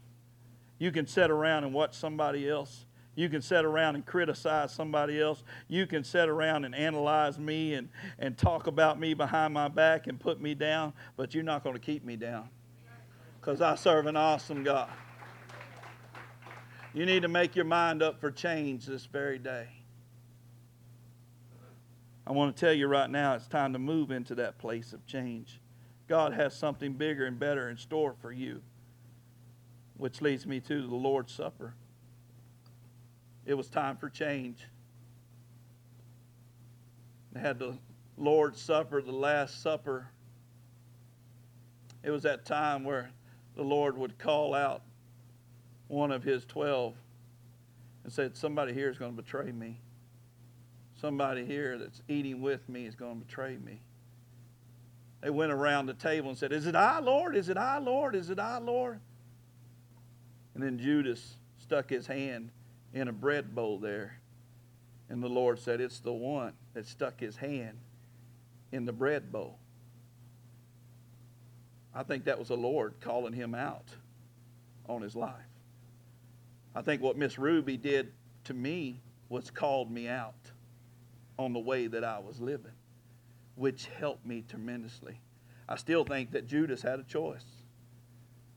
You 0.79 0.91
can 0.91 1.05
sit 1.05 1.29
around 1.29 1.65
and 1.65 1.73
watch 1.73 1.95
somebody 1.95 2.49
else. 2.49 2.85
You 3.13 3.27
can 3.27 3.41
sit 3.41 3.65
around 3.65 3.95
and 3.95 4.05
criticize 4.05 4.71
somebody 4.71 5.21
else. 5.21 5.43
You 5.67 5.85
can 5.85 6.05
sit 6.05 6.29
around 6.29 6.63
and 6.63 6.73
analyze 6.73 7.37
me 7.37 7.73
and, 7.73 7.89
and 8.17 8.37
talk 8.37 8.67
about 8.67 8.97
me 8.97 9.13
behind 9.13 9.53
my 9.53 9.67
back 9.67 10.07
and 10.07 10.17
put 10.17 10.39
me 10.39 10.55
down, 10.55 10.93
but 11.17 11.33
you're 11.33 11.43
not 11.43 11.65
going 11.65 11.75
to 11.75 11.81
keep 11.81 12.05
me 12.05 12.15
down 12.15 12.47
because 13.41 13.59
I 13.59 13.75
serve 13.75 14.05
an 14.05 14.15
awesome 14.15 14.63
God. 14.63 14.89
You 16.93 17.05
need 17.05 17.23
to 17.23 17.27
make 17.27 17.53
your 17.53 17.65
mind 17.65 18.01
up 18.01 18.21
for 18.21 18.31
change 18.31 18.85
this 18.85 19.05
very 19.05 19.39
day. 19.39 19.67
I 22.25 22.31
want 22.31 22.55
to 22.55 22.59
tell 22.59 22.73
you 22.73 22.87
right 22.87 23.09
now, 23.09 23.33
it's 23.33 23.47
time 23.47 23.73
to 23.73 23.79
move 23.79 24.11
into 24.11 24.35
that 24.35 24.57
place 24.57 24.93
of 24.93 25.05
change. 25.05 25.59
God 26.07 26.33
has 26.33 26.55
something 26.55 26.93
bigger 26.93 27.25
and 27.25 27.39
better 27.39 27.69
in 27.69 27.77
store 27.77 28.15
for 28.21 28.31
you, 28.31 28.61
which 29.97 30.21
leads 30.21 30.45
me 30.45 30.59
to 30.61 30.87
the 30.87 30.95
Lord's 30.95 31.33
Supper. 31.33 31.73
It 33.45 33.55
was 33.55 33.69
time 33.69 33.97
for 33.97 34.09
change. 34.09 34.67
They 37.31 37.39
had 37.39 37.57
the 37.57 37.77
Lord's 38.17 38.61
Supper, 38.61 39.01
the 39.01 39.11
Last 39.11 39.61
Supper. 39.61 40.07
It 42.03 42.11
was 42.11 42.23
that 42.23 42.45
time 42.45 42.83
where 42.83 43.09
the 43.55 43.63
Lord 43.63 43.97
would 43.97 44.19
call 44.19 44.53
out 44.53 44.83
one 45.87 46.11
of 46.11 46.23
his 46.23 46.45
twelve 46.45 46.95
and 48.03 48.13
said, 48.13 48.35
Somebody 48.35 48.73
here 48.73 48.89
is 48.89 48.97
going 48.97 49.15
to 49.15 49.21
betray 49.21 49.51
me 49.51 49.79
somebody 51.01 51.43
here 51.45 51.79
that's 51.79 52.01
eating 52.07 52.41
with 52.41 52.69
me 52.69 52.85
is 52.85 52.95
going 52.95 53.19
to 53.19 53.25
betray 53.25 53.57
me. 53.57 53.81
They 55.21 55.31
went 55.31 55.51
around 55.51 55.87
the 55.87 55.93
table 55.93 56.29
and 56.29 56.37
said, 56.37 56.51
Is 56.51 56.67
it 56.67 56.75
I, 56.75 56.99
Lord? 56.99 57.35
Is 57.35 57.49
it 57.49 57.57
I, 57.57 57.79
Lord? 57.79 58.15
Is 58.15 58.29
it 58.29 58.39
I, 58.39 58.59
Lord? 58.59 58.99
And 60.53 60.63
then 60.63 60.77
Judas 60.77 61.35
stuck 61.59 61.89
his 61.89 62.07
hand 62.07 62.51
in 62.93 63.07
a 63.07 63.11
bread 63.11 63.55
bowl 63.55 63.79
there. 63.79 64.19
And 65.09 65.21
the 65.21 65.29
Lord 65.29 65.59
said, 65.59 65.81
It's 65.81 65.99
the 65.99 66.13
one 66.13 66.53
that 66.73 66.87
stuck 66.87 67.19
his 67.19 67.35
hand 67.35 67.77
in 68.71 68.85
the 68.85 68.93
bread 68.93 69.31
bowl. 69.31 69.57
I 71.93 72.03
think 72.03 72.25
that 72.25 72.39
was 72.39 72.47
the 72.47 72.57
Lord 72.57 72.93
calling 73.01 73.33
him 73.33 73.53
out 73.53 73.89
on 74.87 75.01
his 75.01 75.15
life. 75.15 75.35
I 76.73 76.81
think 76.81 77.01
what 77.01 77.17
Miss 77.17 77.37
Ruby 77.37 77.75
did 77.75 78.13
to 78.45 78.53
me 78.53 79.01
was 79.29 79.51
called 79.51 79.91
me 79.91 80.07
out 80.07 80.51
on 81.41 81.53
the 81.53 81.59
way 81.59 81.87
that 81.87 82.03
I 82.03 82.19
was 82.19 82.39
living, 82.39 82.71
which 83.55 83.87
helped 83.99 84.25
me 84.25 84.43
tremendously. 84.47 85.19
I 85.67 85.75
still 85.75 86.03
think 86.03 86.31
that 86.31 86.47
Judas 86.47 86.81
had 86.81 86.99
a 86.99 87.03
choice. 87.03 87.45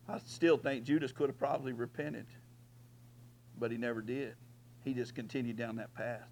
I 0.08 0.18
still 0.26 0.56
think 0.56 0.84
Judas 0.84 1.12
could 1.12 1.28
have 1.28 1.38
probably 1.38 1.72
repented. 1.72 2.26
but 3.58 3.70
he 3.70 3.78
never 3.78 4.02
did. 4.02 4.34
He 4.84 4.92
just 4.94 5.14
continued 5.14 5.56
down 5.56 5.76
that 5.76 5.94
path. 5.94 6.28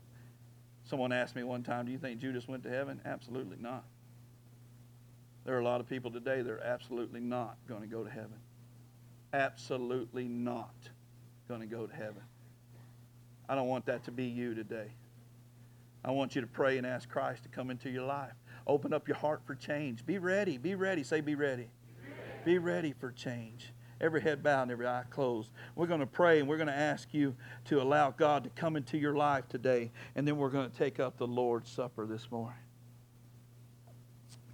Someone 0.84 1.12
asked 1.12 1.36
me 1.36 1.44
one 1.44 1.62
time, 1.62 1.86
Do 1.86 1.92
you 1.92 1.98
think 1.98 2.20
Judas 2.20 2.48
went 2.48 2.64
to 2.64 2.68
heaven? 2.68 3.00
Absolutely 3.04 3.56
not. 3.60 3.84
There 5.44 5.56
are 5.56 5.60
a 5.60 5.64
lot 5.64 5.80
of 5.80 5.88
people 5.88 6.10
today 6.10 6.42
that 6.42 6.50
are 6.50 6.62
absolutely 6.62 7.20
not 7.20 7.56
going 7.68 7.80
to 7.80 7.86
go 7.86 8.04
to 8.04 8.10
heaven. 8.10 8.38
Absolutely 9.32 10.28
not 10.28 10.74
going 11.48 11.60
to 11.60 11.66
go 11.66 11.86
to 11.86 11.94
heaven. 11.94 12.22
I 13.48 13.54
don't 13.54 13.68
want 13.68 13.86
that 13.86 14.04
to 14.04 14.10
be 14.10 14.24
you 14.26 14.54
today. 14.54 14.90
I 16.04 16.10
want 16.10 16.34
you 16.34 16.40
to 16.40 16.46
pray 16.46 16.78
and 16.78 16.86
ask 16.86 17.08
Christ 17.08 17.44
to 17.44 17.48
come 17.48 17.70
into 17.70 17.88
your 17.88 18.04
life. 18.04 18.34
Open 18.66 18.92
up 18.92 19.08
your 19.08 19.16
heart 19.16 19.42
for 19.46 19.54
change. 19.54 20.04
Be 20.04 20.18
ready. 20.18 20.58
Be 20.58 20.74
ready. 20.74 21.02
Say, 21.02 21.20
be 21.20 21.34
ready. 21.34 21.68
Be 22.44 22.58
ready 22.58 22.92
for 22.92 23.12
change. 23.12 23.72
Every 24.00 24.20
head 24.20 24.42
bowed 24.42 24.62
and 24.62 24.72
every 24.72 24.86
eye 24.86 25.04
closed. 25.10 25.50
We're 25.76 25.86
going 25.86 26.00
to 26.00 26.06
pray 26.06 26.40
and 26.40 26.48
we're 26.48 26.56
going 26.56 26.66
to 26.66 26.74
ask 26.74 27.14
you 27.14 27.36
to 27.66 27.80
allow 27.80 28.10
God 28.10 28.42
to 28.44 28.50
come 28.50 28.74
into 28.74 28.98
your 28.98 29.14
life 29.14 29.48
today. 29.48 29.92
And 30.16 30.26
then 30.26 30.38
we're 30.38 30.50
going 30.50 30.68
to 30.68 30.76
take 30.76 30.98
up 30.98 31.18
the 31.18 31.26
Lord's 31.26 31.70
Supper 31.70 32.04
this 32.04 32.28
morning. 32.30 32.58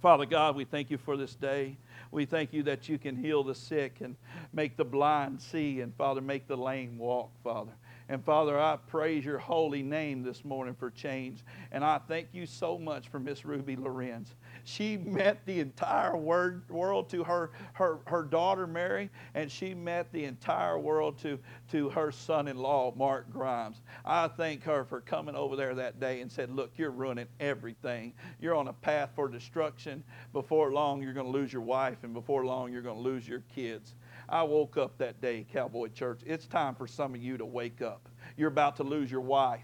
Father 0.01 0.25
God, 0.25 0.55
we 0.55 0.65
thank 0.65 0.91
you 0.91 0.97
for 0.97 1.17
this 1.17 1.35
day. 1.35 1.77
We 2.11 2.25
thank 2.25 2.53
you 2.53 2.63
that 2.63 2.87
you 2.87 2.97
can 2.97 3.15
heal 3.15 3.43
the 3.43 3.55
sick 3.55 4.01
and 4.01 4.15
make 4.53 4.77
the 4.77 4.85
blind 4.85 5.41
see, 5.41 5.81
and 5.81 5.93
Father, 5.95 6.21
make 6.21 6.47
the 6.47 6.55
lame 6.55 6.97
walk, 6.97 7.31
Father. 7.43 7.73
And 8.11 8.25
Father, 8.25 8.59
I 8.59 8.75
praise 8.87 9.23
your 9.23 9.37
holy 9.37 9.83
name 9.83 10.23
this 10.23 10.43
morning 10.43 10.73
for 10.73 10.89
change. 10.89 11.43
And 11.71 11.85
I 11.85 11.99
thank 11.99 12.29
you 12.33 12.47
so 12.47 12.75
much 12.75 13.07
for 13.07 13.19
Miss 13.19 13.45
Ruby 13.45 13.75
Lorenz. 13.75 14.33
She 14.63 14.97
met 14.97 15.45
the 15.45 15.59
entire 15.59 16.17
word, 16.17 16.67
world 16.69 17.07
to 17.11 17.23
her, 17.23 17.51
her, 17.73 17.99
her 18.07 18.23
daughter 18.23 18.65
Mary, 18.65 19.11
and 19.35 19.51
she 19.51 19.75
met 19.75 20.11
the 20.11 20.25
entire 20.25 20.79
world 20.79 21.19
to, 21.19 21.37
to 21.71 21.89
her 21.89 22.11
son 22.11 22.47
in 22.47 22.57
law, 22.57 22.91
Mark 22.95 23.31
Grimes. 23.31 23.81
I 24.03 24.27
thank 24.27 24.63
her 24.63 24.85
for 24.85 25.01
coming 25.01 25.35
over 25.35 25.55
there 25.55 25.75
that 25.75 25.99
day 25.99 26.21
and 26.21 26.31
said, 26.31 26.49
Look, 26.49 26.71
you're 26.77 26.89
ruining 26.89 27.27
everything. 27.39 28.13
You're 28.41 28.55
on 28.55 28.69
a 28.69 28.73
path 28.73 29.11
for 29.15 29.27
destruction. 29.27 30.03
Before 30.33 30.71
long, 30.71 31.03
you're 31.03 31.13
going 31.13 31.27
to 31.27 31.31
lose 31.31 31.53
your 31.53 31.61
wife, 31.61 31.99
and 32.01 32.13
before 32.15 32.43
long, 32.43 32.73
you're 32.73 32.81
going 32.81 32.97
to 32.97 33.01
lose 33.01 33.27
your 33.27 33.43
kids. 33.53 33.93
I 34.31 34.43
woke 34.43 34.77
up 34.77 34.97
that 34.99 35.21
day, 35.21 35.45
Cowboy 35.51 35.87
Church. 35.89 36.21
It's 36.25 36.45
time 36.45 36.75
for 36.75 36.87
some 36.87 37.15
of 37.15 37.21
you 37.21 37.37
to 37.37 37.45
wake 37.45 37.81
up. 37.81 38.07
You're 38.37 38.49
about 38.49 38.75
to 38.77 38.83
lose 38.83 39.11
your 39.11 39.21
wife. 39.21 39.63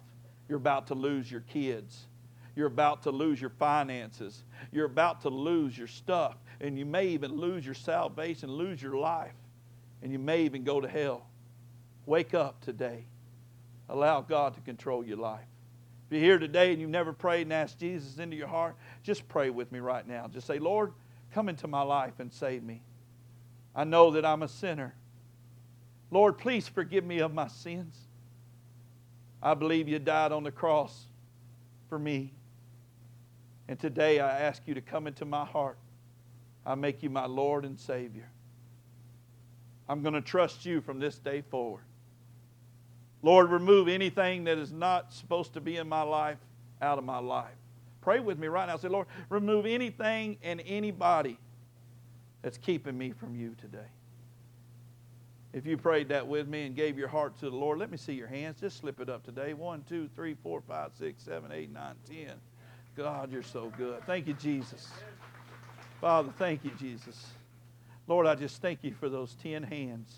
You're 0.49 0.57
about 0.57 0.87
to 0.87 0.95
lose 0.95 1.31
your 1.31 1.41
kids. 1.41 2.07
You're 2.55 2.67
about 2.67 3.03
to 3.03 3.11
lose 3.11 3.39
your 3.39 3.49
finances. 3.51 4.43
You're 4.71 4.85
about 4.85 5.21
to 5.21 5.29
lose 5.29 5.77
your 5.77 5.87
stuff. 5.87 6.35
And 6.61 6.79
you 6.79 6.85
may 6.85 7.07
even 7.07 7.33
lose 7.33 7.65
your 7.65 7.75
salvation, 7.75 8.49
lose 8.49 8.81
your 8.81 8.97
life. 8.97 9.33
And 10.01 10.11
you 10.11 10.19
may 10.19 10.43
even 10.43 10.63
go 10.63 10.81
to 10.81 10.87
hell. 10.87 11.27
Wake 12.05 12.33
up 12.33 12.61
today. 12.61 13.05
Allow 13.89 14.21
God 14.21 14.55
to 14.55 14.61
control 14.61 15.05
your 15.05 15.17
life. 15.17 15.45
If 16.07 16.13
you're 16.13 16.21
here 16.21 16.39
today 16.39 16.71
and 16.71 16.79
you've 16.79 16.89
never 16.89 17.13
prayed 17.13 17.43
and 17.43 17.53
asked 17.53 17.79
Jesus 17.79 18.17
into 18.19 18.35
your 18.35 18.47
heart, 18.47 18.75
just 19.03 19.27
pray 19.27 19.49
with 19.49 19.71
me 19.71 19.79
right 19.79 20.07
now. 20.07 20.27
Just 20.27 20.47
say, 20.47 20.59
Lord, 20.59 20.93
come 21.33 21.49
into 21.49 21.67
my 21.67 21.81
life 21.81 22.13
and 22.19 22.31
save 22.31 22.63
me. 22.63 22.81
I 23.75 23.83
know 23.83 24.11
that 24.11 24.25
I'm 24.25 24.41
a 24.41 24.47
sinner. 24.47 24.95
Lord, 26.09 26.37
please 26.37 26.67
forgive 26.67 27.03
me 27.03 27.19
of 27.19 27.33
my 27.33 27.47
sins. 27.47 27.97
I 29.43 29.53
believe 29.53 29.89
you 29.89 29.99
died 29.99 30.31
on 30.31 30.43
the 30.43 30.51
cross 30.51 31.07
for 31.89 31.99
me. 31.99 32.33
And 33.67 33.77
today 33.79 34.19
I 34.19 34.39
ask 34.39 34.61
you 34.65 34.75
to 34.75 34.81
come 34.81 35.07
into 35.07 35.25
my 35.25 35.45
heart. 35.45 35.77
I 36.65 36.75
make 36.75 37.03
you 37.03 37.09
my 37.09 37.25
Lord 37.25 37.65
and 37.65 37.79
Savior. 37.79 38.29
I'm 39.89 40.01
going 40.01 40.13
to 40.13 40.21
trust 40.21 40.65
you 40.65 40.81
from 40.81 40.99
this 40.99 41.17
day 41.17 41.41
forward. 41.41 41.83
Lord, 43.21 43.49
remove 43.49 43.87
anything 43.87 44.45
that 44.45 44.57
is 44.57 44.71
not 44.71 45.13
supposed 45.13 45.53
to 45.53 45.61
be 45.61 45.77
in 45.77 45.89
my 45.89 46.01
life 46.01 46.37
out 46.81 46.97
of 46.97 47.03
my 47.03 47.19
life. 47.19 47.53
Pray 48.01 48.19
with 48.19 48.37
me 48.37 48.47
right 48.47 48.67
now. 48.67 48.77
Say, 48.77 48.87
Lord, 48.87 49.07
remove 49.29 49.65
anything 49.65 50.37
and 50.43 50.61
anybody 50.65 51.37
that's 52.45 52.59
keeping 52.59 52.95
me 52.95 53.11
from 53.11 53.33
you 53.33 53.55
today. 53.59 53.87
If 55.51 55.65
you 55.65 55.77
prayed 55.77 56.09
that 56.09 56.27
with 56.27 56.47
me 56.47 56.67
and 56.67 56.75
gave 56.75 56.95
your 56.95 57.07
heart 57.07 57.39
to 57.39 57.49
the 57.49 57.55
Lord, 57.55 57.79
let 57.79 57.89
me 57.89 57.97
see 57.97 58.13
your 58.13 58.27
hands. 58.27 58.59
Just 58.59 58.77
slip 58.77 58.99
it 58.99 59.09
up 59.09 59.23
today. 59.23 59.55
One, 59.55 59.83
two, 59.89 60.07
three, 60.15 60.35
four, 60.43 60.61
five, 60.61 60.91
six, 60.95 61.23
seven, 61.23 61.51
eight, 61.51 61.73
nine, 61.73 61.95
ten. 62.07 62.33
God, 62.95 63.31
you're 63.31 63.41
so 63.41 63.73
good. 63.75 64.05
Thank 64.05 64.27
you, 64.27 64.35
Jesus. 64.35 64.91
Father, 65.99 66.31
thank 66.37 66.63
you, 66.63 66.69
Jesus. 66.79 67.31
Lord, 68.05 68.27
I 68.27 68.35
just 68.35 68.61
thank 68.61 68.83
you 68.83 68.93
for 68.93 69.09
those 69.09 69.35
10 69.41 69.63
hands 69.63 70.13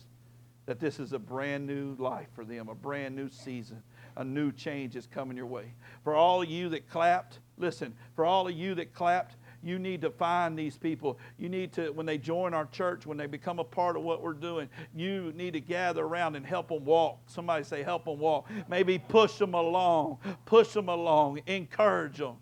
that 0.66 0.82
this 0.82 1.00
is 1.00 1.14
a 1.14 1.20
brand 1.20 1.66
new 1.66 1.96
life 1.98 2.28
for 2.36 2.44
them, 2.44 2.68
a 2.68 2.76
brand 2.76 3.16
new 3.16 3.30
season, 3.30 3.82
a 4.18 4.24
new 4.26 4.52
change 4.52 4.98
is 4.98 5.08
coming 5.08 5.38
your 5.38 5.46
way. 5.46 5.72
For 6.04 6.14
all 6.14 6.42
of 6.42 6.50
you 6.50 6.68
that 6.70 6.90
clapped, 6.90 7.40
listen, 7.58 7.94
for 8.18 8.26
all 8.26 8.50
of 8.50 8.54
you 8.54 8.76
that 8.76 8.94
clapped, 8.94 9.37
you 9.64 9.80
need 9.80 10.02
to 10.02 10.10
find 10.10 10.58
these 10.58 10.78
people. 10.78 11.20
You 11.38 11.50
need 11.50 11.74
to, 11.74 11.90
when 11.92 12.06
they 12.06 12.18
join 12.18 12.54
our 12.54 12.66
church, 12.68 13.06
when 13.06 13.18
they 13.18 13.26
become 13.26 13.60
a 13.60 13.64
part 13.64 13.98
of 13.98 14.04
what 14.04 14.22
we're 14.22 14.34
doing, 14.34 14.70
you 14.96 15.34
need 15.36 15.54
to 15.54 15.60
gather 15.60 16.04
around 16.04 16.36
and 16.36 16.46
help 16.46 16.70
them 16.70 16.86
walk. 16.86 17.20
Somebody 17.28 17.64
say, 17.64 17.84
help 17.84 18.06
them 18.06 18.20
walk. 18.20 18.50
Maybe 18.70 19.00
push 19.00 19.34
them 19.38 19.54
along, 19.54 20.20
push 20.46 20.74
them 20.74 20.90
along, 20.90 21.42
encourage 21.48 22.18
them. 22.18 22.36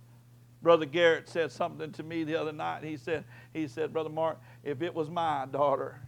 Brother 0.61 0.85
Garrett 0.85 1.29
said 1.29 1.51
something 1.51 1.91
to 1.91 2.03
me 2.03 2.23
the 2.23 2.35
other 2.35 2.51
night. 2.51 2.83
He 2.83 2.97
said, 2.97 3.23
he 3.53 3.67
said, 3.67 3.93
Brother 3.93 4.09
Mark, 4.09 4.39
if 4.63 4.81
it 4.81 4.93
was 4.93 5.09
my 5.09 5.45
daughter, 5.51 6.01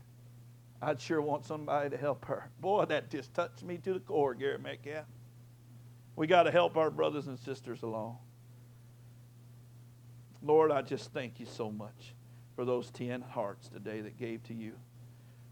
I'd 0.82 1.00
sure 1.00 1.22
want 1.22 1.46
somebody 1.46 1.90
to 1.90 1.98
help 1.98 2.26
her. 2.26 2.50
Boy, 2.60 2.86
that 2.86 3.10
just 3.10 3.34
touched 3.34 3.64
me 3.64 3.78
to 3.78 3.94
the 3.94 4.00
core, 4.00 4.34
Garrett 4.34 4.62
Metcalf. 4.62 5.06
We 6.16 6.28
got 6.28 6.44
to 6.44 6.52
help 6.52 6.76
our 6.76 6.90
brothers 6.90 7.28
and 7.28 7.38
sisters 7.38 7.84
along. 7.84 8.18
Lord, 10.48 10.72
I 10.72 10.82
just 10.82 11.12
thank 11.12 11.40
you 11.40 11.46
so 11.46 11.70
much 11.70 12.14
for 12.56 12.64
those 12.64 12.90
10 12.92 13.22
hearts 13.22 13.68
today 13.68 14.00
that 14.00 14.18
gave 14.18 14.42
to 14.44 14.54
you. 14.54 14.74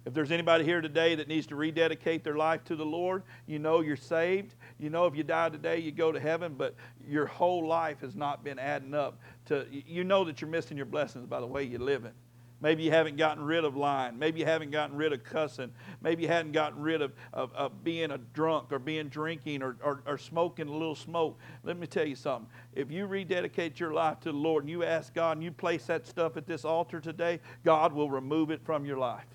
If 0.05 0.13
there's 0.13 0.31
anybody 0.31 0.63
here 0.63 0.81
today 0.81 1.15
that 1.15 1.27
needs 1.27 1.47
to 1.47 1.55
rededicate 1.55 2.23
their 2.23 2.37
life 2.37 2.63
to 2.65 2.75
the 2.75 2.85
Lord, 2.85 3.23
you 3.45 3.59
know 3.59 3.81
you're 3.81 3.97
saved. 3.97 4.55
You 4.79 4.89
know 4.89 5.05
if 5.05 5.15
you 5.15 5.23
die 5.23 5.49
today, 5.49 5.79
you 5.79 5.91
go 5.91 6.11
to 6.11 6.19
heaven, 6.19 6.53
but 6.55 6.75
your 7.05 7.25
whole 7.25 7.67
life 7.67 7.99
has 8.01 8.15
not 8.15 8.43
been 8.43 8.57
adding 8.57 8.93
up 8.93 9.19
to, 9.47 9.65
you 9.69 10.03
know 10.03 10.23
that 10.23 10.39
you're 10.39 10.49
missing 10.49 10.77
your 10.77 10.85
blessings 10.85 11.25
by 11.25 11.39
the 11.39 11.47
way 11.47 11.63
you're 11.63 11.79
living. 11.79 12.13
Maybe 12.61 12.83
you 12.83 12.91
haven't 12.91 13.17
gotten 13.17 13.43
rid 13.43 13.65
of 13.65 13.75
lying. 13.75 14.17
Maybe 14.17 14.39
you 14.39 14.45
haven't 14.45 14.71
gotten 14.71 14.95
rid 14.95 15.11
of 15.11 15.23
cussing. 15.23 15.71
Maybe 16.01 16.23
you 16.23 16.29
hadn't 16.29 16.53
gotten 16.53 16.81
rid 16.81 17.01
of, 17.01 17.13
of, 17.33 17.53
of 17.53 17.83
being 17.83 18.11
a 18.11 18.17
drunk 18.17 18.71
or 18.71 18.79
being 18.79 19.09
drinking 19.09 19.61
or, 19.61 19.75
or, 19.83 20.01
or, 20.05 20.17
smoking 20.17 20.69
a 20.69 20.71
little 20.71 20.95
smoke. 20.95 21.37
Let 21.63 21.77
me 21.77 21.85
tell 21.85 22.07
you 22.07 22.15
something. 22.15 22.49
If 22.73 22.89
you 22.89 23.07
rededicate 23.07 23.79
your 23.79 23.93
life 23.93 24.21
to 24.21 24.31
the 24.31 24.37
Lord 24.37 24.63
and 24.63 24.69
you 24.69 24.83
ask 24.83 25.13
God 25.13 25.37
and 25.37 25.43
you 25.43 25.51
place 25.51 25.85
that 25.87 26.07
stuff 26.07 26.37
at 26.37 26.47
this 26.47 26.63
altar 26.63 27.01
today, 27.01 27.41
God 27.63 27.91
will 27.91 28.09
remove 28.09 28.51
it 28.51 28.61
from 28.63 28.85
your 28.85 28.97
life. 28.97 29.25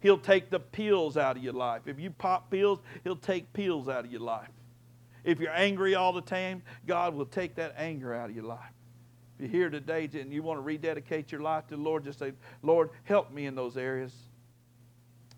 He'll 0.00 0.18
take 0.18 0.50
the 0.50 0.60
pills 0.60 1.16
out 1.16 1.36
of 1.36 1.42
your 1.42 1.54
life. 1.54 1.82
If 1.86 1.98
you 1.98 2.10
pop 2.10 2.50
pills, 2.50 2.80
He'll 3.04 3.16
take 3.16 3.52
pills 3.52 3.88
out 3.88 4.04
of 4.04 4.12
your 4.12 4.20
life. 4.20 4.50
If 5.24 5.40
you're 5.40 5.54
angry 5.54 5.94
all 5.94 6.12
the 6.12 6.20
time, 6.20 6.62
God 6.86 7.14
will 7.14 7.26
take 7.26 7.54
that 7.56 7.74
anger 7.76 8.14
out 8.14 8.30
of 8.30 8.36
your 8.36 8.44
life. 8.44 8.72
If 9.38 9.42
you're 9.42 9.50
here 9.50 9.70
today 9.70 10.08
and 10.14 10.32
you 10.32 10.42
want 10.42 10.58
to 10.58 10.62
rededicate 10.62 11.30
your 11.30 11.40
life 11.40 11.68
to 11.68 11.76
the 11.76 11.82
Lord, 11.82 12.04
just 12.04 12.18
say, 12.18 12.32
Lord, 12.62 12.90
help 13.04 13.30
me 13.30 13.46
in 13.46 13.54
those 13.54 13.76
areas. 13.76 14.12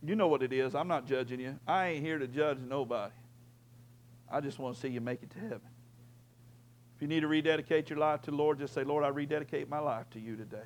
You 0.03 0.17
know 0.17 0.29
what 0.29 0.43
it 0.43 0.53
is. 0.53 0.75
I'm 0.75 0.89
not 0.89 1.07
judging 1.07 1.41
you. 1.41 1.59
I 1.67 1.89
ain't 1.89 2.05
here 2.05 2.19
to 2.19 2.27
judge 2.27 2.59
nobody. 2.67 3.13
I 4.31 4.41
just 4.41 4.59
want 4.59 4.75
to 4.75 4.81
see 4.81 4.89
you 4.89 5.03
make 5.03 5.23
it 5.23 5.31
to 5.33 5.39
heaven. 5.39 5.61
If 6.97 7.03
you 7.03 7.09
need 7.09 7.21
to 7.21 7.29
rededicate 7.29 7.91
your 7.91 7.99
life 7.99 8.23
to 8.23 8.31
the 8.31 8.37
Lord, 8.37 8.59
just 8.59 8.73
say, 8.73 8.85
Lord, 8.85 9.05
I 9.05 9.09
rededicate 9.09 9.69
my 9.69 9.81
life 9.81 10.09
to 10.11 10.21
you 10.21 10.37
today. 10.37 10.59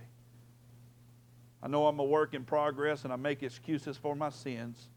I 1.62 1.66
know 1.66 1.87
I'm 1.87 1.99
a 1.99 2.05
work 2.05 2.35
in 2.35 2.45
progress 2.45 3.05
and 3.05 3.12
I 3.12 3.16
make 3.16 3.43
excuses 3.43 3.97
for 3.97 4.14
my 4.14 4.30
sins. 4.30 4.89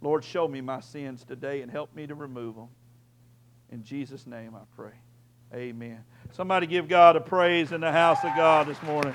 Lord, 0.00 0.24
show 0.24 0.48
me 0.48 0.60
my 0.60 0.80
sins 0.80 1.24
today 1.24 1.62
and 1.62 1.70
help 1.70 1.94
me 1.94 2.06
to 2.06 2.14
remove 2.14 2.56
them. 2.56 2.68
In 3.70 3.84
Jesus' 3.84 4.26
name 4.26 4.54
I 4.54 4.62
pray. 4.74 4.92
Amen. 5.54 6.04
Somebody 6.32 6.66
give 6.66 6.88
God 6.88 7.16
a 7.16 7.20
praise 7.20 7.72
in 7.72 7.80
the 7.80 7.92
house 7.92 8.18
of 8.24 8.34
God 8.36 8.66
this 8.66 8.82
morning. 8.82 9.14